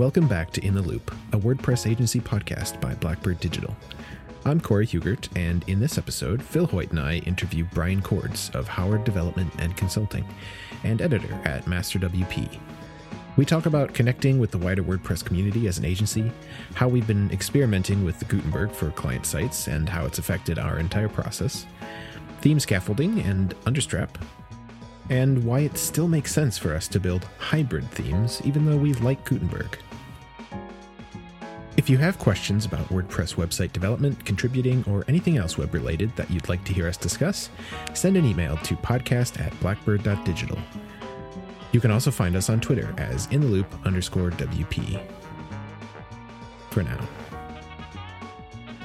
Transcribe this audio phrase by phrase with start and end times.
[0.00, 3.76] Welcome back to In the Loop, a WordPress agency podcast by Blackbird Digital.
[4.46, 8.66] I'm Corey Hugert, and in this episode, Phil Hoyt and I interview Brian Coords of
[8.66, 10.24] Howard Development and Consulting
[10.84, 12.58] and editor at MasterWP.
[13.36, 16.32] We talk about connecting with the wider WordPress community as an agency,
[16.72, 21.10] how we've been experimenting with Gutenberg for client sites and how it's affected our entire
[21.10, 21.66] process,
[22.40, 24.08] theme scaffolding and understrap,
[25.10, 28.94] and why it still makes sense for us to build hybrid themes even though we
[28.94, 29.76] like Gutenberg.
[31.80, 36.30] If you have questions about WordPress website development, contributing, or anything else web related that
[36.30, 37.48] you'd like to hear us discuss,
[37.94, 40.58] send an email to podcast at blackbird.digital.
[41.72, 45.02] You can also find us on Twitter as in the loop underscore WP.
[46.68, 47.08] For now.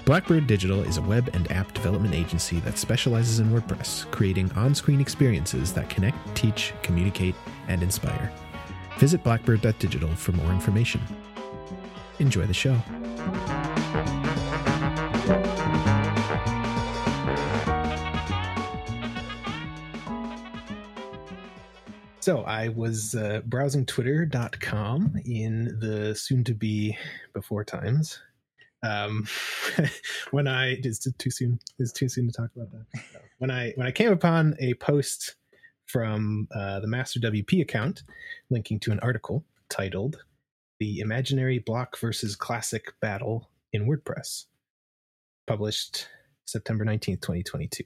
[0.06, 4.74] Blackbird Digital is a web and app development agency that specializes in WordPress, creating on
[4.74, 7.36] screen experiences that connect, teach, communicate,
[7.68, 8.32] and inspire.
[9.00, 11.02] Visit blackbird.digital for more information.
[12.20, 12.82] Enjoy the show.
[22.26, 26.98] So I was uh, browsing twitter.com in the soon to be
[27.34, 28.20] before times.
[28.82, 29.28] Um,
[30.32, 33.22] when I is too soon is too soon to talk about that.
[33.38, 35.36] When I when I came upon a post
[35.86, 38.02] from uh, the Master WP account
[38.50, 40.24] linking to an article titled
[40.80, 44.46] the imaginary block versus classic battle in WordPress,
[45.48, 46.08] published
[46.46, 47.84] September 19th, 2022.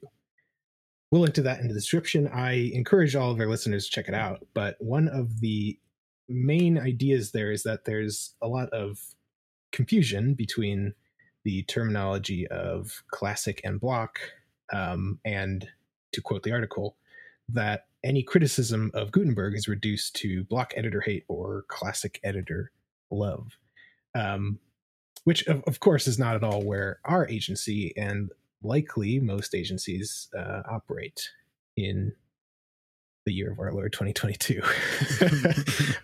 [1.12, 2.28] We'll link to that in the description.
[2.28, 4.46] I encourage all of our listeners to check it out.
[4.54, 5.80] But one of the
[6.28, 9.00] main ideas there is that there's a lot of
[9.72, 10.94] confusion between
[11.44, 14.20] the terminology of classic and block,
[14.72, 15.68] um, and
[16.12, 16.96] to quote the article,
[17.48, 22.72] that any criticism of Gutenberg is reduced to block editor hate or classic editor
[23.12, 23.58] love.
[24.16, 24.60] Um,
[25.24, 28.32] which, of, of, course, is not at all where our agency and
[28.64, 31.30] likely most agencies uh, operate
[31.78, 32.14] in
[33.26, 34.62] the year of our Lord 2022.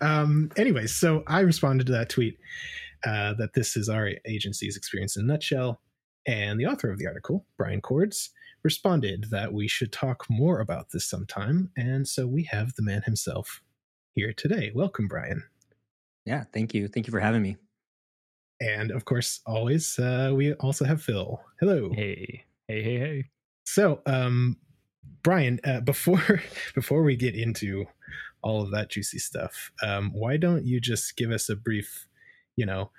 [0.00, 2.38] um, anyways, so I responded to that tweet
[3.04, 5.80] uh, that this is our agency's experience in a nutshell.
[6.26, 8.30] And the author of the article, Brian Coords,
[8.62, 11.70] responded that we should talk more about this sometime.
[11.76, 13.62] And so we have the man himself
[14.14, 14.72] here today.
[14.74, 15.44] Welcome, Brian.
[16.26, 16.88] Yeah, thank you.
[16.88, 17.56] Thank you for having me.
[18.60, 21.40] And of course, always, uh, we also have Phil.
[21.60, 21.90] Hello.
[21.94, 23.24] Hey, hey, hey, hey.
[23.64, 24.56] So, um,
[25.22, 26.42] Brian, uh, before
[26.74, 27.86] before we get into
[28.42, 32.06] all of that juicy stuff, um, why don't you just give us a brief,
[32.56, 32.90] you know,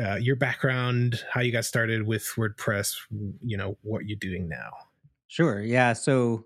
[0.00, 2.96] uh, your background, how you got started with WordPress,
[3.42, 4.70] you know, what you're doing now?
[5.26, 5.60] Sure.
[5.60, 5.94] Yeah.
[5.94, 6.44] So,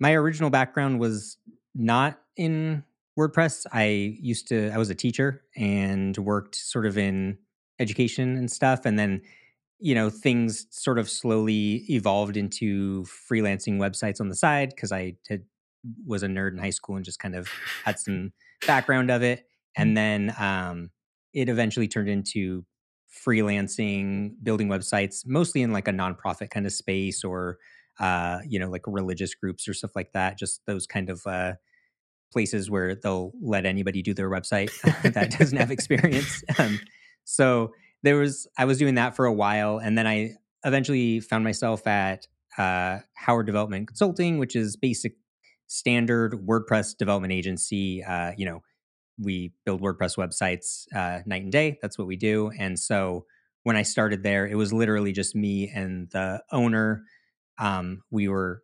[0.00, 1.38] my original background was
[1.74, 2.82] not in
[3.18, 3.66] WordPress.
[3.72, 7.38] I used to, I was a teacher and worked sort of in
[7.78, 8.84] education and stuff.
[8.84, 9.22] And then,
[9.78, 15.16] you know, things sort of slowly evolved into freelancing websites on the side because I
[15.28, 15.42] had,
[16.06, 17.48] was a nerd in high school and just kind of
[17.84, 18.32] had some
[18.66, 19.44] background of it.
[19.76, 20.90] And then um,
[21.32, 22.64] it eventually turned into
[23.26, 27.58] freelancing, building websites, mostly in like a nonprofit kind of space or,
[28.00, 30.38] uh, you know, like religious groups or stuff like that.
[30.38, 31.52] Just those kind of, uh,
[32.34, 34.70] places where they'll let anybody do their website
[35.14, 36.44] that doesn't have experience.
[36.58, 36.78] Um,
[37.24, 37.72] so
[38.02, 40.34] there was I was doing that for a while, and then I
[40.64, 42.26] eventually found myself at
[42.58, 45.14] uh, Howard Development Consulting, which is basic
[45.66, 48.04] standard WordPress development agency.
[48.04, 48.60] Uh, you know,
[49.18, 51.78] we build WordPress websites uh, night and day.
[51.80, 52.50] That's what we do.
[52.58, 53.24] And so
[53.62, 57.04] when I started there, it was literally just me and the owner.
[57.58, 58.62] Um, we were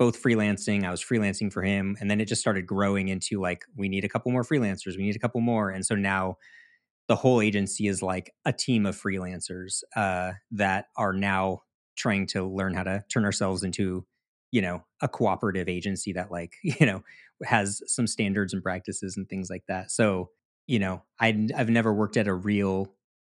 [0.00, 0.84] both freelancing.
[0.86, 1.94] I was freelancing for him.
[2.00, 4.96] And then it just started growing into like, we need a couple more freelancers.
[4.96, 5.68] We need a couple more.
[5.68, 6.38] And so now
[7.06, 11.62] the whole agency is like a team of freelancers uh, that are now
[11.96, 14.06] trying to learn how to turn ourselves into,
[14.52, 17.02] you know, a cooperative agency that like, you know,
[17.44, 19.90] has some standards and practices and things like that.
[19.90, 20.30] So,
[20.66, 22.94] you know, I, I've never worked at a real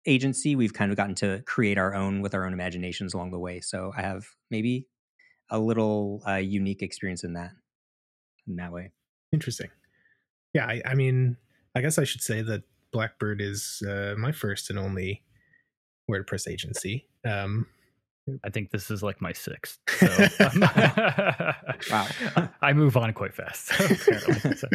[0.06, 0.56] agency.
[0.56, 3.62] We've kind of gotten to create our own with our own imaginations along the way.
[3.62, 4.88] So I have maybe
[5.52, 7.52] a little uh, unique experience in that
[8.48, 8.92] in that way.
[9.32, 9.70] Interesting.
[10.54, 11.38] Yeah, I, I mean,
[11.76, 15.24] I guess I should say that Blackbird is uh, my first and only
[16.10, 17.08] WordPress agency.
[17.26, 17.68] Um,
[18.44, 19.80] I think this is like my sixth.
[19.92, 20.50] So
[21.92, 22.08] wow,
[22.62, 23.68] I move on quite fast.
[23.68, 24.68] So,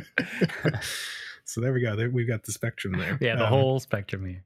[1.45, 1.97] so there we go.
[1.97, 3.19] There, we've got the spectrum there.
[3.21, 4.45] Yeah, the um, whole spectrum here.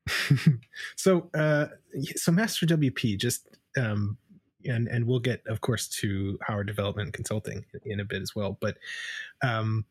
[0.97, 1.67] so, uh,
[2.17, 3.49] so Master WP, just
[3.79, 4.17] um,
[4.65, 8.59] and and we'll get of course to Howard Development Consulting in a bit as well
[8.61, 8.77] but
[9.43, 9.85] um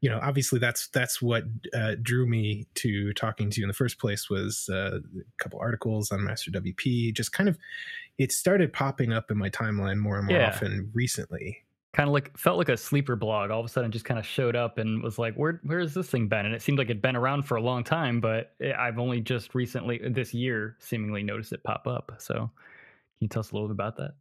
[0.00, 1.44] you know, obviously that's that's what
[1.74, 5.58] uh, drew me to talking to you in the first place was uh, a couple
[5.58, 7.14] articles on Master WP.
[7.14, 7.56] Just kind of,
[8.18, 10.48] it started popping up in my timeline more and more yeah.
[10.48, 11.64] often recently.
[11.94, 13.50] Kind of like felt like a sleeper blog.
[13.50, 15.94] All of a sudden, just kind of showed up and was like, "Where where has
[15.94, 18.52] this thing been?" And it seemed like it'd been around for a long time, but
[18.78, 22.12] I've only just recently, this year, seemingly noticed it pop up.
[22.18, 22.50] So,
[23.20, 24.12] you tell us a little bit about that?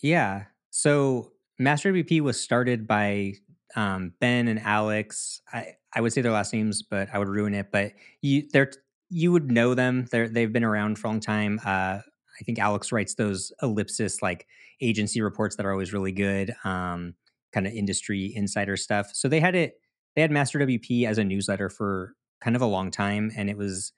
[0.00, 0.44] Yeah.
[0.70, 3.34] So Master WP was started by
[3.74, 5.40] um, Ben and Alex.
[5.52, 7.70] I, I would say their last names, but I would ruin it.
[7.72, 7.92] But
[8.22, 8.70] you they're
[9.10, 10.06] you would know them.
[10.10, 11.60] They're they've been around for a long time.
[11.64, 12.00] Uh,
[12.40, 14.46] I think Alex writes those ellipsis like
[14.80, 17.14] agency reports that are always really good, um,
[17.52, 19.10] kind of industry insider stuff.
[19.12, 19.74] So they had it.
[20.14, 23.56] They had Master WP as a newsletter for kind of a long time, and it
[23.56, 23.92] was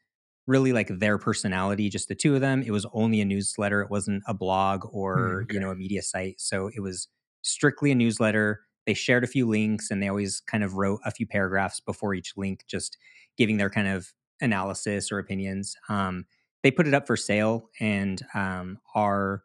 [0.51, 2.63] really like their personality, just the two of them.
[2.63, 3.81] It was only a newsletter.
[3.81, 5.55] It wasn't a blog or mm, okay.
[5.55, 6.41] you know a media site.
[6.41, 7.09] So it was
[7.43, 11.11] strictly a newsletter they shared a few links and they always kind of wrote a
[11.11, 12.97] few paragraphs before each link, just
[13.37, 15.77] giving their kind of analysis or opinions.
[15.89, 16.27] Um,
[16.63, 19.45] they put it up for sale, and um, our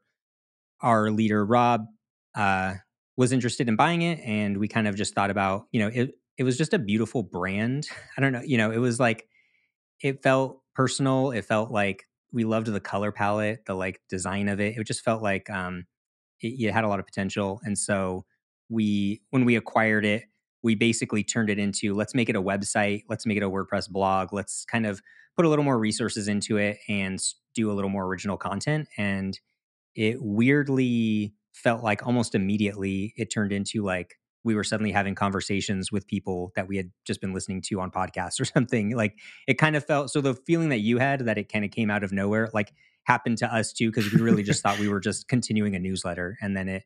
[0.81, 1.85] our leader Rob
[2.35, 2.75] uh,
[3.15, 6.15] was interested in buying it, and we kind of just thought about, you know, it
[6.37, 7.87] it was just a beautiful brand.
[8.17, 9.27] I don't know, you know, it was like
[10.01, 11.31] it felt personal.
[11.31, 14.77] It felt like we loved the color palette, the like design of it.
[14.77, 15.85] It just felt like um,
[16.41, 18.25] it, it had a lot of potential, and so
[18.69, 20.23] we when we acquired it
[20.63, 23.87] we basically turned it into let's make it a website let's make it a wordpress
[23.87, 24.99] blog let's kind of
[25.35, 27.19] put a little more resources into it and
[27.53, 29.39] do a little more original content and
[29.93, 34.15] it weirdly felt like almost immediately it turned into like
[34.45, 37.91] we were suddenly having conversations with people that we had just been listening to on
[37.91, 41.37] podcasts or something like it kind of felt so the feeling that you had that
[41.37, 42.71] it kind of came out of nowhere like
[43.03, 46.37] happened to us too because we really just thought we were just continuing a newsletter
[46.41, 46.83] and then it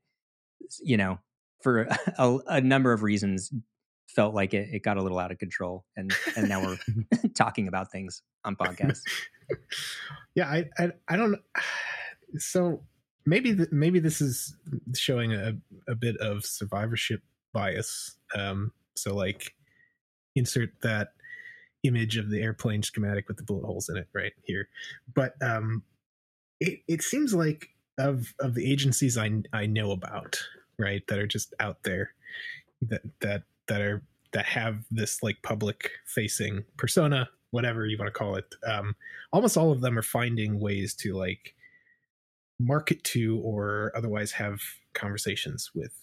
[0.82, 1.20] you know
[1.62, 3.52] for a, a number of reasons
[4.08, 6.78] felt like it, it got a little out of control and and now we're
[7.36, 9.02] talking about things on podcasts.
[10.34, 11.36] Yeah I, I i, don't
[12.38, 12.82] so
[13.26, 14.56] maybe th- maybe this is
[14.96, 15.54] showing a,
[15.88, 17.22] a bit of survivorship
[17.54, 19.56] bias um so like
[20.36, 21.10] insert that
[21.84, 24.68] image of the airplane schematic with the bullet holes in it right here.
[25.14, 25.84] But um
[26.60, 30.40] it, it seems like of of the agencies i i know about
[30.78, 32.12] right that are just out there
[32.82, 34.02] that that that are
[34.32, 38.96] that have this like public facing persona whatever you want to call it um
[39.34, 41.56] almost all of them are finding ways to like
[42.60, 44.60] market to or otherwise have
[44.94, 45.94] conversations with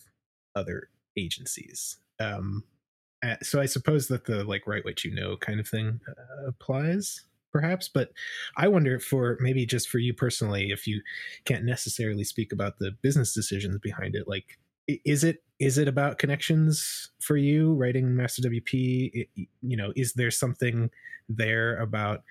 [0.54, 1.98] other agencies.
[2.20, 2.64] Um
[3.42, 7.24] so i suppose that the like write what you know kind of thing uh, applies
[7.50, 8.10] perhaps but
[8.56, 11.00] i wonder for maybe just for you personally if you
[11.44, 16.18] can't necessarily speak about the business decisions behind it like is it is it about
[16.18, 19.28] connections for you writing master wp it,
[19.62, 20.90] you know is there something
[21.28, 22.22] there about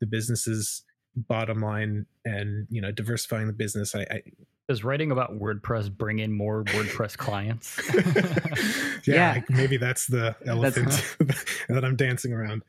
[0.00, 0.84] the business's
[1.26, 3.94] bottom line and you know diversifying the business?
[3.94, 4.22] I, I
[4.68, 7.80] does writing about WordPress bring in more WordPress clients?
[9.06, 9.40] yeah, yeah.
[9.48, 12.62] maybe that's the elephant that's, that I'm dancing around.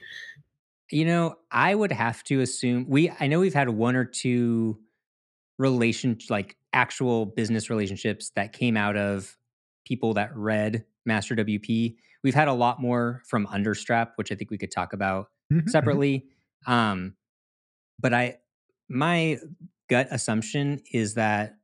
[0.91, 3.11] You know, I would have to assume we.
[3.19, 4.79] I know we've had one or two
[5.57, 9.37] relation like actual business relationships that came out of
[9.85, 11.95] people that read Master WP.
[12.23, 15.59] We've had a lot more from Understrap, which I think we could talk about mm-hmm,
[15.59, 15.67] mm-hmm.
[15.67, 16.25] separately.
[16.65, 17.15] Um,
[17.99, 18.37] but I,
[18.87, 19.37] my
[19.89, 21.58] gut assumption is that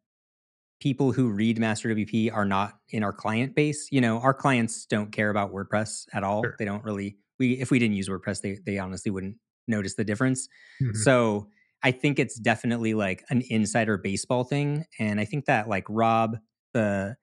[0.86, 3.88] people who read Master WP are not in our client base.
[3.90, 6.44] You know, our clients don't care about WordPress at all.
[6.44, 6.56] Sure.
[6.60, 7.18] They don't really.
[7.40, 9.38] We if we didn't use WordPress, they they honestly wouldn't
[9.68, 10.48] notice the difference.
[10.80, 10.96] Mm-hmm.
[10.98, 11.48] So
[11.82, 14.86] I think it's definitely like an insider baseball thing.
[15.00, 16.38] And I think that like Rob,
[16.76, 17.16] the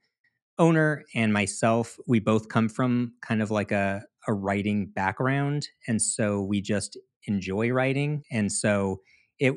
[0.59, 5.69] owner, and myself, we both come from kind of like a, a writing background.
[5.87, 8.25] And so we just enjoy writing.
[8.29, 9.03] And so
[9.39, 9.55] it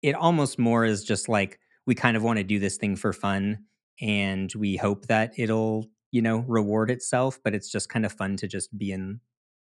[0.00, 3.12] it almost more is just like we kind of want to do this thing for
[3.12, 3.64] fun
[4.00, 8.36] and we hope that it'll, you know, reward itself, but it's just kind of fun
[8.36, 9.20] to just be in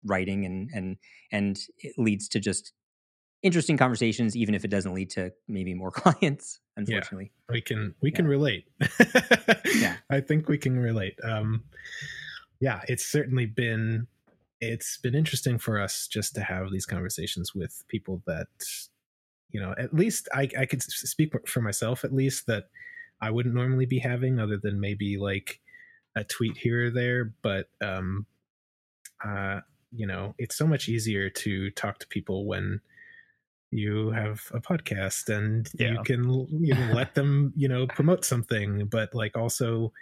[0.04, 0.96] writing and and
[1.30, 2.72] and it leads to just
[3.42, 6.60] interesting conversations, even if it doesn't lead to maybe more clients.
[6.76, 8.16] Unfortunately, yeah, we can we yeah.
[8.16, 8.64] can relate.
[9.76, 11.18] yeah, I think we can relate.
[11.22, 11.64] Um,
[12.60, 14.06] yeah, it's certainly been
[14.60, 18.48] it's been interesting for us just to have these conversations with people that
[19.52, 22.64] you know at least I, I could speak for myself at least that
[23.20, 25.60] I wouldn't normally be having other than maybe like
[26.16, 28.26] a tweet here or there, but um,
[29.24, 29.60] uh,
[29.92, 32.80] you know, it's so much easier to talk to people when
[33.70, 35.92] you have a podcast and yeah.
[35.92, 36.24] you can
[36.60, 39.92] you know, let them you know promote something but like also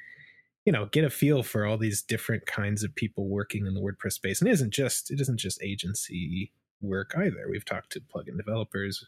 [0.64, 3.80] you know get a feel for all these different kinds of people working in the
[3.80, 7.46] WordPress space, and it isn't just it isn't just agency work either.
[7.50, 9.04] We've talked to plugin developers,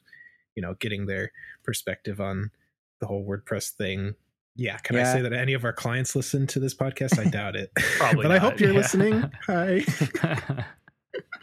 [0.55, 1.33] you know, getting their
[1.65, 2.51] perspective on
[3.01, 4.15] the whole WordPress thing.
[4.57, 5.11] Yeah, can yeah.
[5.11, 7.19] I say that any of our clients listen to this podcast?
[7.19, 7.71] I doubt it.
[7.77, 8.37] Probably, but not.
[8.37, 8.79] I hope you're yeah.
[8.79, 9.31] listening.
[9.47, 9.85] Hi.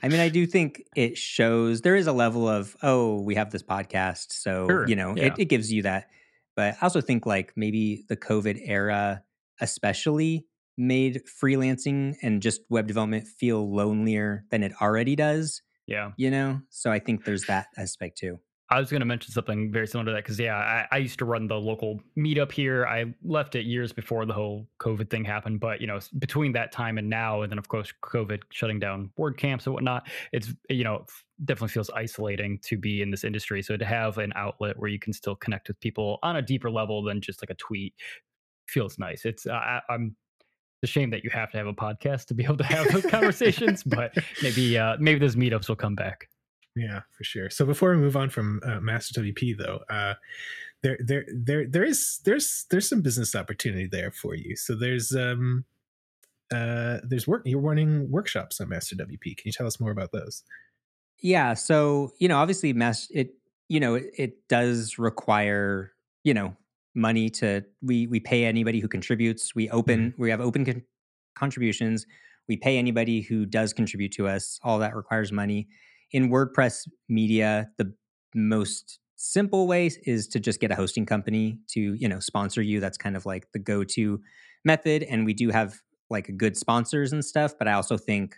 [0.03, 3.51] I mean, I do think it shows there is a level of, oh, we have
[3.51, 4.27] this podcast.
[4.31, 4.87] So, sure.
[4.87, 5.25] you know, yeah.
[5.25, 6.07] it, it gives you that.
[6.55, 9.23] But I also think like maybe the COVID era,
[9.59, 10.45] especially,
[10.77, 15.61] made freelancing and just web development feel lonelier than it already does.
[15.87, 16.11] Yeah.
[16.17, 16.61] You know?
[16.69, 18.39] So I think there's that aspect too.
[18.69, 21.19] I was going to mention something very similar to that because, yeah, I, I, used
[21.19, 22.85] to run the local meetup here.
[22.85, 25.61] I left it years before the whole COVID thing happened.
[25.61, 29.09] But, you know, between that time and now, and then, of course, COVID shutting down
[29.17, 31.05] WordCamps and whatnot, it's, you know,
[31.45, 33.61] definitely feels isolating to be in this industry.
[33.61, 36.69] So to have an outlet where you can still connect with people on a deeper
[36.69, 37.93] level than just like a tweet
[38.67, 39.23] feels nice.
[39.23, 40.17] It's, uh, I, I'm,
[40.81, 42.91] it's a shame that you have to have a podcast to be able to have
[42.91, 46.27] those conversations, but maybe uh, maybe those meetups will come back.
[46.77, 47.49] Yeah, for sure.
[47.49, 50.13] So before we move on from uh, Master WP, though, uh,
[50.83, 54.55] there, there, there, there is there's there's some business opportunity there for you.
[54.55, 55.65] So there's um,
[56.53, 57.41] uh, there's work.
[57.45, 59.37] You're running workshops on Master WP.
[59.37, 60.43] Can you tell us more about those?
[61.19, 61.55] Yeah.
[61.55, 63.33] So you know, obviously, Master it
[63.69, 65.93] you know it, it does require
[66.23, 66.55] you know
[66.93, 69.55] money to we we pay anybody who contributes.
[69.55, 70.21] We open mm-hmm.
[70.21, 70.83] we have open con-
[71.35, 72.05] contributions.
[72.47, 74.59] We pay anybody who does contribute to us.
[74.63, 75.67] All that requires money
[76.11, 77.93] in WordPress media, the
[78.35, 82.79] most simple way is to just get a hosting company to, you know, sponsor you.
[82.79, 84.21] That's kind of like the go-to
[84.63, 85.03] method.
[85.03, 85.75] And we do have
[86.09, 88.35] like good sponsors and stuff, but I also think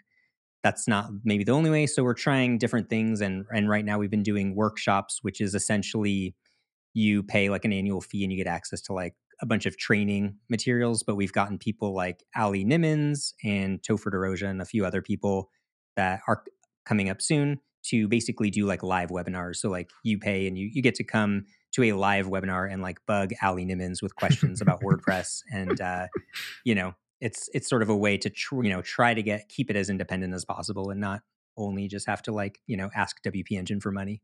[0.64, 1.86] that's not maybe the only way.
[1.86, 3.22] So we're trying different things.
[3.22, 6.36] And and right now we've been doing workshops, which is essentially
[6.94, 9.78] you pay like an annual fee and you get access to like a bunch of
[9.78, 11.04] training materials.
[11.04, 15.50] But we've gotten people like Allie Nimmons and Topher DeRosia and a few other people
[15.96, 16.44] that are
[16.90, 19.58] coming up soon to basically do like live webinars.
[19.58, 22.82] So like you pay and you you get to come to a live webinar and
[22.82, 26.08] like bug Allie Nimmons with questions about WordPress and uh,
[26.66, 29.48] you know it's it's sort of a way to tr- you know try to get
[29.50, 31.22] keep it as independent as possible and not
[31.58, 34.22] only just have to like you know ask WP Engine for money.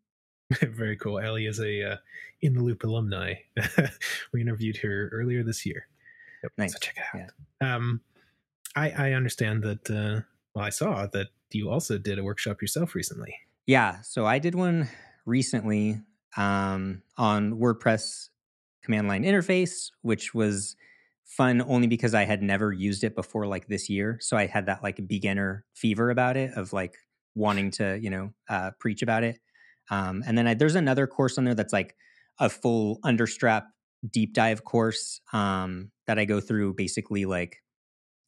[0.62, 1.20] Very cool.
[1.20, 1.98] Allie is a uh,
[2.42, 3.36] in the loop alumni.
[4.34, 5.88] we interviewed her earlier this year.
[6.58, 6.74] Nice.
[6.74, 7.32] So check it out.
[7.62, 7.76] Yeah.
[7.76, 8.02] Um,
[8.76, 9.90] I I understand that.
[9.90, 10.22] Uh,
[10.54, 13.36] well, I saw that you also did a workshop yourself recently.
[13.66, 14.90] Yeah, so I did one
[15.26, 16.02] recently
[16.38, 18.30] um, on WordPress
[18.84, 20.76] command line interface, which was
[21.26, 24.20] fun only because I had never used it before like this year.
[24.22, 26.96] So I had that like beginner fever about it of like
[27.34, 29.40] wanting to, you know, uh, preach about it.
[29.90, 31.96] Um, and then I, there's another course on there that's like
[32.40, 33.64] a full understrap
[34.12, 37.58] deep dive course um, that I go through basically like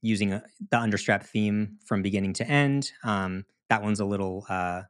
[0.02, 0.42] using the
[0.78, 2.92] understrap theme from beginning to end.
[3.04, 4.84] Um, that one's a little uh,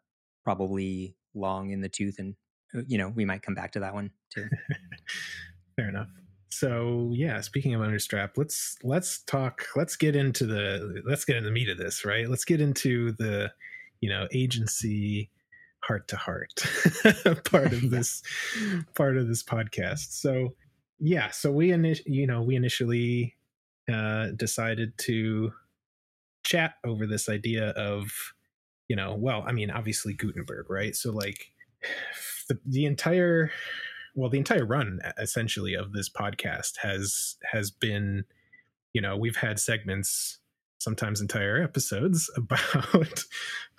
[0.44, 2.36] probably long in the tooth, and
[2.76, 4.48] uh, you know we might come back to that one too.
[5.76, 6.10] Fair enough.
[6.50, 9.66] So yeah, speaking of understrap, let's let's talk.
[9.76, 12.30] Let's get into the let's get into the meat of this, right?
[12.30, 13.52] Let's get into the
[14.02, 15.30] you know agency
[15.84, 16.54] heart to heart
[17.46, 18.24] part of this
[18.96, 20.12] part of this podcast.
[20.12, 20.56] So
[21.00, 23.37] yeah, so we init- you know we initially
[23.92, 25.52] uh, decided to
[26.44, 28.12] chat over this idea of,
[28.88, 30.96] you know, well, I mean, obviously Gutenberg, right?
[30.96, 31.52] So like
[32.50, 33.52] the the entire
[34.16, 38.26] well, the entire run essentially of this podcast has has been,
[38.94, 40.40] you know, we've had segments,
[40.80, 43.24] sometimes entire episodes about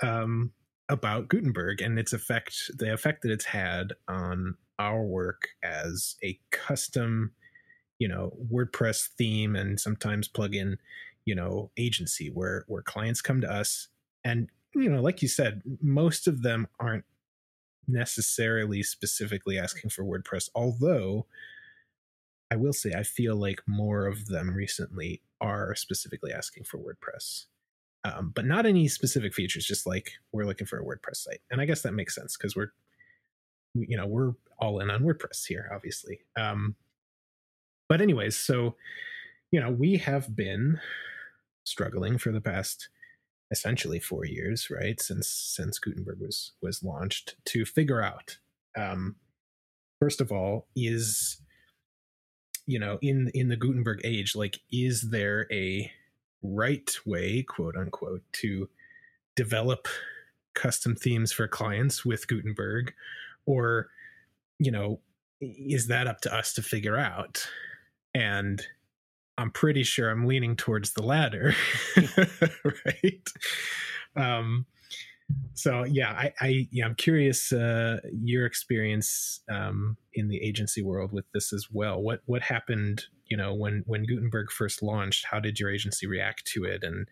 [0.03, 0.53] um
[0.89, 6.39] about Gutenberg and its effect, the effect that it's had on our work as a
[6.51, 7.33] custom
[7.99, 10.77] you know WordPress theme and sometimes plugin
[11.25, 13.89] you know agency where where clients come to us.
[14.25, 17.05] And you know like you said most of them aren't
[17.87, 21.27] necessarily specifically asking for WordPress although
[22.51, 27.45] I will say I feel like more of them recently are specifically asking for WordPress.
[28.05, 31.41] Um, but not any specific features just like we're looking for a WordPress site.
[31.51, 32.73] And I guess that makes sense because we're
[33.75, 36.21] you know we're all in on WordPress here obviously.
[36.37, 36.75] Um,
[37.89, 38.77] but anyways, so
[39.51, 40.79] you know, we have been
[41.65, 42.89] struggling for the past
[43.51, 45.01] essentially four years, right?
[45.01, 48.39] Since since Gutenberg was was launched to figure out
[48.77, 49.17] um
[50.01, 51.41] first of all, is
[52.67, 55.91] you know, in in the Gutenberg age, like is there a
[56.43, 58.69] right way, quote unquote, to
[59.37, 59.89] develop
[60.55, 62.93] custom themes for clients with Gutenberg?
[63.47, 63.89] Or,
[64.59, 65.01] you know,
[65.41, 67.49] is that up to us to figure out?
[68.15, 68.63] And
[69.37, 71.55] I'm pretty sure I'm leaning towards the latter,
[72.65, 73.29] right?
[74.17, 74.67] Um,
[75.55, 81.13] so yeah, I, I yeah, I'm curious uh, your experience um, in the agency world
[81.13, 82.01] with this as well.
[82.01, 85.27] What what happened, you know, when when Gutenberg first launched?
[85.27, 87.07] How did your agency react to it, and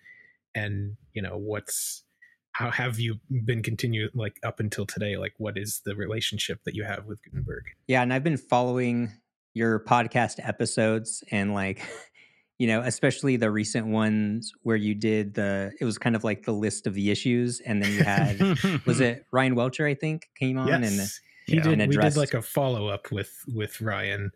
[0.55, 2.05] and you know what's
[2.53, 5.19] how have you been continuing like up until today?
[5.19, 7.65] Like, what is the relationship that you have with Gutenberg?
[7.87, 9.12] Yeah, and I've been following
[9.57, 11.81] your podcast episodes and like
[12.59, 16.45] you know especially the recent ones where you did the it was kind of like
[16.45, 18.39] the list of the issues and then you had
[18.85, 20.93] was it ryan welcher i think came on yes.
[20.93, 21.11] and
[21.47, 24.31] he did we did like a follow-up with with ryan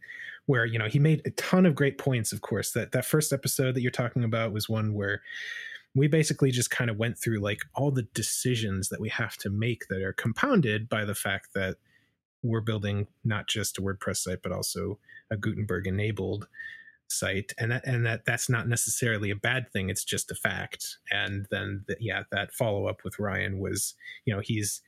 [0.46, 3.30] where you know he made a ton of great points of course that that first
[3.30, 5.20] episode that you're talking about was one where
[5.94, 9.50] we basically just kind of went through like all the decisions that we have to
[9.50, 11.76] make that are compounded by the fact that
[12.42, 14.98] we're building not just a WordPress site but also
[15.30, 16.46] a Gutenberg enabled
[17.08, 17.52] site.
[17.58, 20.98] And that and that that's not necessarily a bad thing it's just a fact.
[21.10, 23.94] And then the, yeah that follow up with Ryan was
[24.24, 24.82] you know he's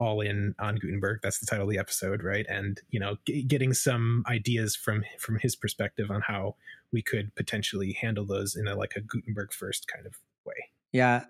[0.00, 2.46] all in on Gutenberg that's the title of the episode right?
[2.48, 6.56] And you know g- getting some ideas from from his perspective on how
[6.92, 10.70] we could potentially handle those in a like a Gutenberg first kind of way.
[10.92, 11.24] Yeah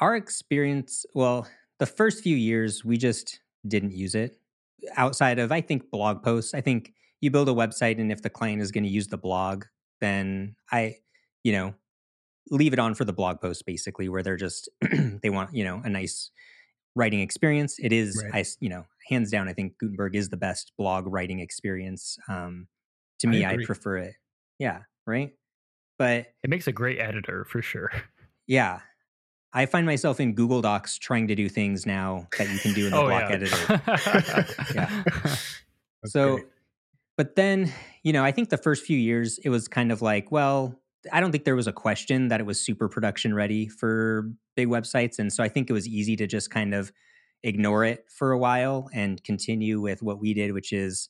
[0.00, 1.46] our experience well
[1.78, 4.39] the first few years we just didn't use it
[4.96, 6.54] outside of I think blog posts.
[6.54, 9.18] I think you build a website and if the client is going to use the
[9.18, 9.64] blog,
[10.00, 10.96] then I,
[11.44, 11.74] you know,
[12.50, 14.68] leave it on for the blog post basically where they're just
[15.22, 16.30] they want, you know, a nice
[16.96, 17.78] writing experience.
[17.78, 18.46] It is right.
[18.46, 22.18] I, you know, hands down I think Gutenberg is the best blog writing experience.
[22.28, 22.68] Um
[23.20, 24.14] to me I, I prefer it.
[24.58, 25.32] Yeah, right?
[25.98, 27.90] But it makes a great editor for sure.
[28.46, 28.80] Yeah.
[29.52, 32.86] I find myself in Google Docs trying to do things now that you can do
[32.86, 33.34] in the oh, block yeah.
[33.34, 33.82] editor.
[34.74, 35.36] yeah.
[36.04, 36.46] so, great.
[37.16, 37.72] but then,
[38.04, 40.80] you know, I think the first few years it was kind of like, well,
[41.12, 44.68] I don't think there was a question that it was super production ready for big
[44.68, 45.18] websites.
[45.18, 46.92] And so I think it was easy to just kind of
[47.42, 51.08] ignore it for a while and continue with what we did, which is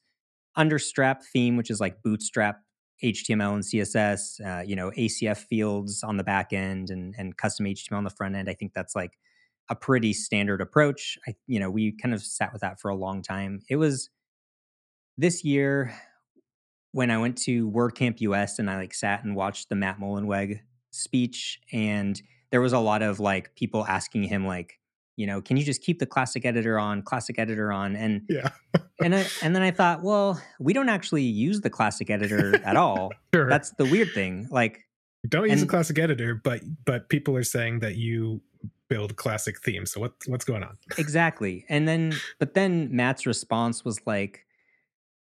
[0.56, 2.60] understrap theme, which is like bootstrap
[3.02, 7.66] HTML and CSS, uh, you know, ACF fields on the back end and, and custom
[7.66, 8.48] HTML on the front end.
[8.48, 9.18] I think that's like
[9.68, 11.18] a pretty standard approach.
[11.26, 13.60] I, you know, we kind of sat with that for a long time.
[13.70, 14.10] It was
[15.16, 15.94] this year
[16.92, 20.60] when I went to WordCamp US and I like sat and watched the Matt Mullenweg
[20.90, 24.78] speech, and there was a lot of like people asking him like,
[25.20, 27.94] you know, can you just keep the classic editor on, classic editor on?
[27.94, 28.48] And yeah.
[29.04, 32.74] and I, and then I thought, well, we don't actually use the classic editor at
[32.74, 33.12] all.
[33.34, 33.46] sure.
[33.46, 34.48] That's the weird thing.
[34.50, 34.86] Like
[35.28, 38.40] don't use and, the classic editor, but but people are saying that you
[38.88, 39.92] build classic themes.
[39.92, 40.78] So what what's going on?
[40.96, 41.66] exactly.
[41.68, 44.46] And then but then Matt's response was like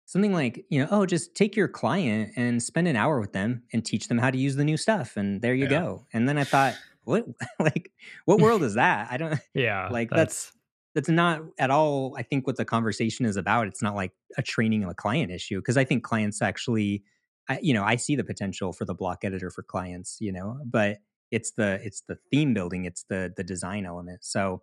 [0.05, 3.65] something like, you know, oh, just take your client and spend an hour with them
[3.73, 5.81] and teach them how to use the new stuff and there you yeah.
[5.81, 6.07] go.
[6.13, 6.77] And then I thought,
[7.09, 7.27] what
[7.61, 7.91] like
[8.25, 9.09] what world is that?
[9.11, 10.53] I don't yeah like that's, that's
[10.95, 13.67] that's not at all I think what the conversation is about.
[13.67, 17.03] It's not like a training of a client issue because I think clients actually
[17.49, 20.59] I, you know, I see the potential for the block editor for clients, you know,
[20.65, 20.99] but
[21.31, 24.25] it's the it's the theme building, it's the the design element.
[24.25, 24.63] So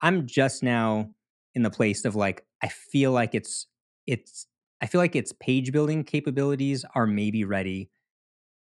[0.00, 1.10] I'm just now
[1.54, 3.66] in the place of like I feel like it's
[4.06, 4.46] it's
[4.80, 7.90] I feel like its page building capabilities are maybe ready,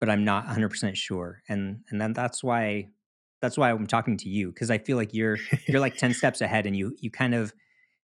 [0.00, 1.42] but I'm not 100% sure.
[1.48, 2.88] And and then that's why
[3.42, 6.40] that's why I'm talking to you because I feel like you're you're like 10 steps
[6.40, 7.52] ahead and you you kind of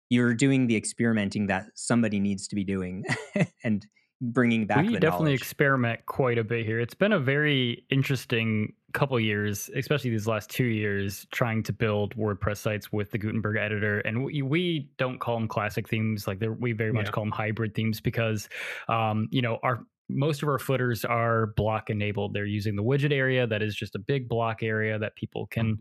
[0.09, 3.05] you're doing the experimenting that somebody needs to be doing
[3.63, 3.85] and
[4.19, 5.41] bringing back we definitely knowledge.
[5.41, 10.49] experiment quite a bit here it's been a very interesting couple years especially these last
[10.49, 15.19] two years trying to build wordpress sites with the gutenberg editor and we, we don't
[15.19, 17.11] call them classic themes like we very much yeah.
[17.11, 18.49] call them hybrid themes because
[18.89, 22.33] um, you know our most of our footers are block enabled.
[22.33, 25.77] They're using the widget area that is just a big block area that people can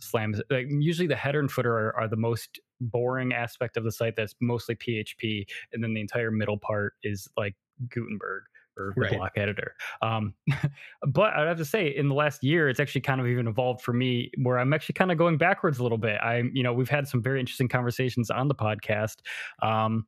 [0.00, 0.34] slam.
[0.50, 4.14] Like usually, the header and footer are, are the most boring aspect of the site.
[4.16, 7.54] That's mostly PHP, and then the entire middle part is like
[7.88, 8.44] Gutenberg
[8.76, 9.12] or right.
[9.12, 9.74] block editor.
[10.02, 10.34] Um,
[11.06, 13.82] but I'd have to say, in the last year, it's actually kind of even evolved
[13.82, 16.20] for me, where I'm actually kind of going backwards a little bit.
[16.22, 19.16] I'm, you know, we've had some very interesting conversations on the podcast.
[19.62, 20.06] Um,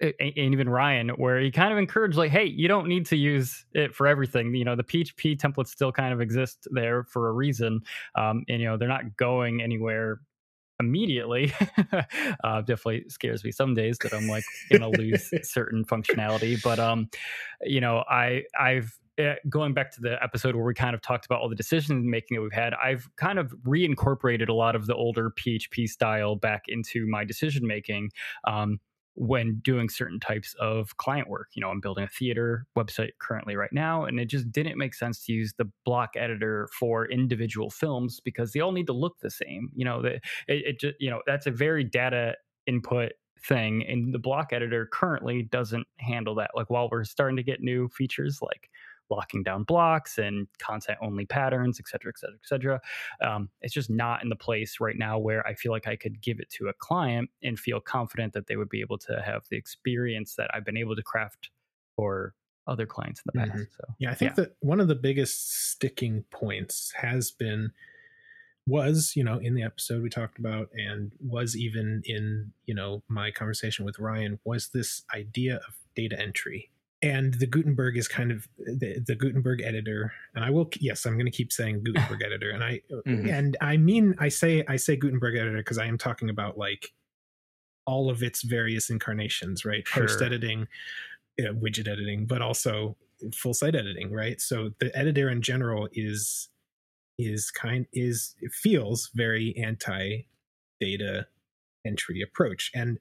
[0.00, 3.64] and even Ryan, where he kind of encouraged, like, hey, you don't need to use
[3.72, 4.54] it for everything.
[4.54, 7.80] You know, the PHP templates still kind of exist there for a reason.
[8.14, 10.20] Um, and, you know, they're not going anywhere
[10.80, 11.52] immediately.
[12.44, 16.62] uh, definitely scares me some days that I'm like going to lose certain functionality.
[16.62, 17.08] But, um,
[17.62, 21.26] you know, I, I've, uh, going back to the episode where we kind of talked
[21.26, 24.86] about all the decision making that we've had, I've kind of reincorporated a lot of
[24.86, 28.10] the older PHP style back into my decision making.
[28.44, 28.80] Um,
[29.14, 31.48] when doing certain types of client work.
[31.54, 34.94] You know, I'm building a theater website currently right now, and it just didn't make
[34.94, 39.18] sense to use the block editor for individual films because they all need to look
[39.20, 39.70] the same.
[39.74, 43.12] You know, it, it just you know that's a very data input
[43.44, 47.60] thing and the block editor currently doesn't handle that like while we're starting to get
[47.60, 48.70] new features like
[49.12, 52.80] locking down blocks and content only patterns, et cetera, et cetera, et cetera.
[53.20, 56.20] Um, it's just not in the place right now where I feel like I could
[56.20, 59.42] give it to a client and feel confident that they would be able to have
[59.50, 61.50] the experience that I've been able to craft
[61.96, 62.34] for
[62.66, 63.52] other clients in the past.
[63.52, 63.62] Mm-hmm.
[63.76, 64.44] So yeah, I think yeah.
[64.44, 67.72] that one of the biggest sticking points has been
[68.66, 73.02] was you know in the episode we talked about and was even in you know
[73.08, 76.70] my conversation with ryan was this idea of data entry
[77.02, 81.14] and the Gutenberg is kind of the, the Gutenberg editor, and I will yes, I'm
[81.14, 83.28] going to keep saying Gutenberg editor, and I mm-hmm.
[83.28, 86.92] and I mean I say I say Gutenberg editor because I am talking about like
[87.86, 89.86] all of its various incarnations, right?
[89.86, 90.04] Sure.
[90.04, 90.68] Post editing,
[91.40, 92.96] widget editing, but also
[93.34, 94.40] full site editing, right?
[94.40, 96.48] So the editor in general is
[97.18, 100.22] is kind is it feels very anti
[100.80, 101.26] data
[101.84, 102.98] entry approach, and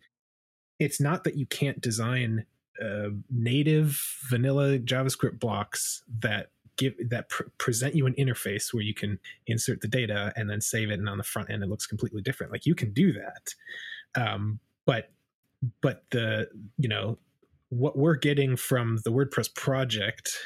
[0.79, 2.45] it's not that you can't design
[2.79, 8.93] uh, native vanilla JavaScript blocks that give that pr- present you an interface where you
[8.93, 11.85] can insert the data and then save it, and on the front end it looks
[11.85, 12.51] completely different.
[12.51, 13.53] Like you can do that,
[14.15, 15.11] um, but
[15.81, 17.17] but the you know
[17.69, 20.37] what we're getting from the WordPress project,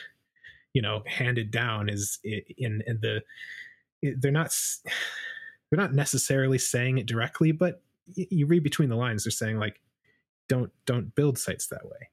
[0.73, 3.21] you know, handed down is in in the
[4.01, 4.55] they're not
[5.69, 7.81] they're not necessarily saying it directly, but
[8.13, 9.23] you read between the lines.
[9.23, 9.81] They're saying like,
[10.47, 12.09] don't don't build sites that way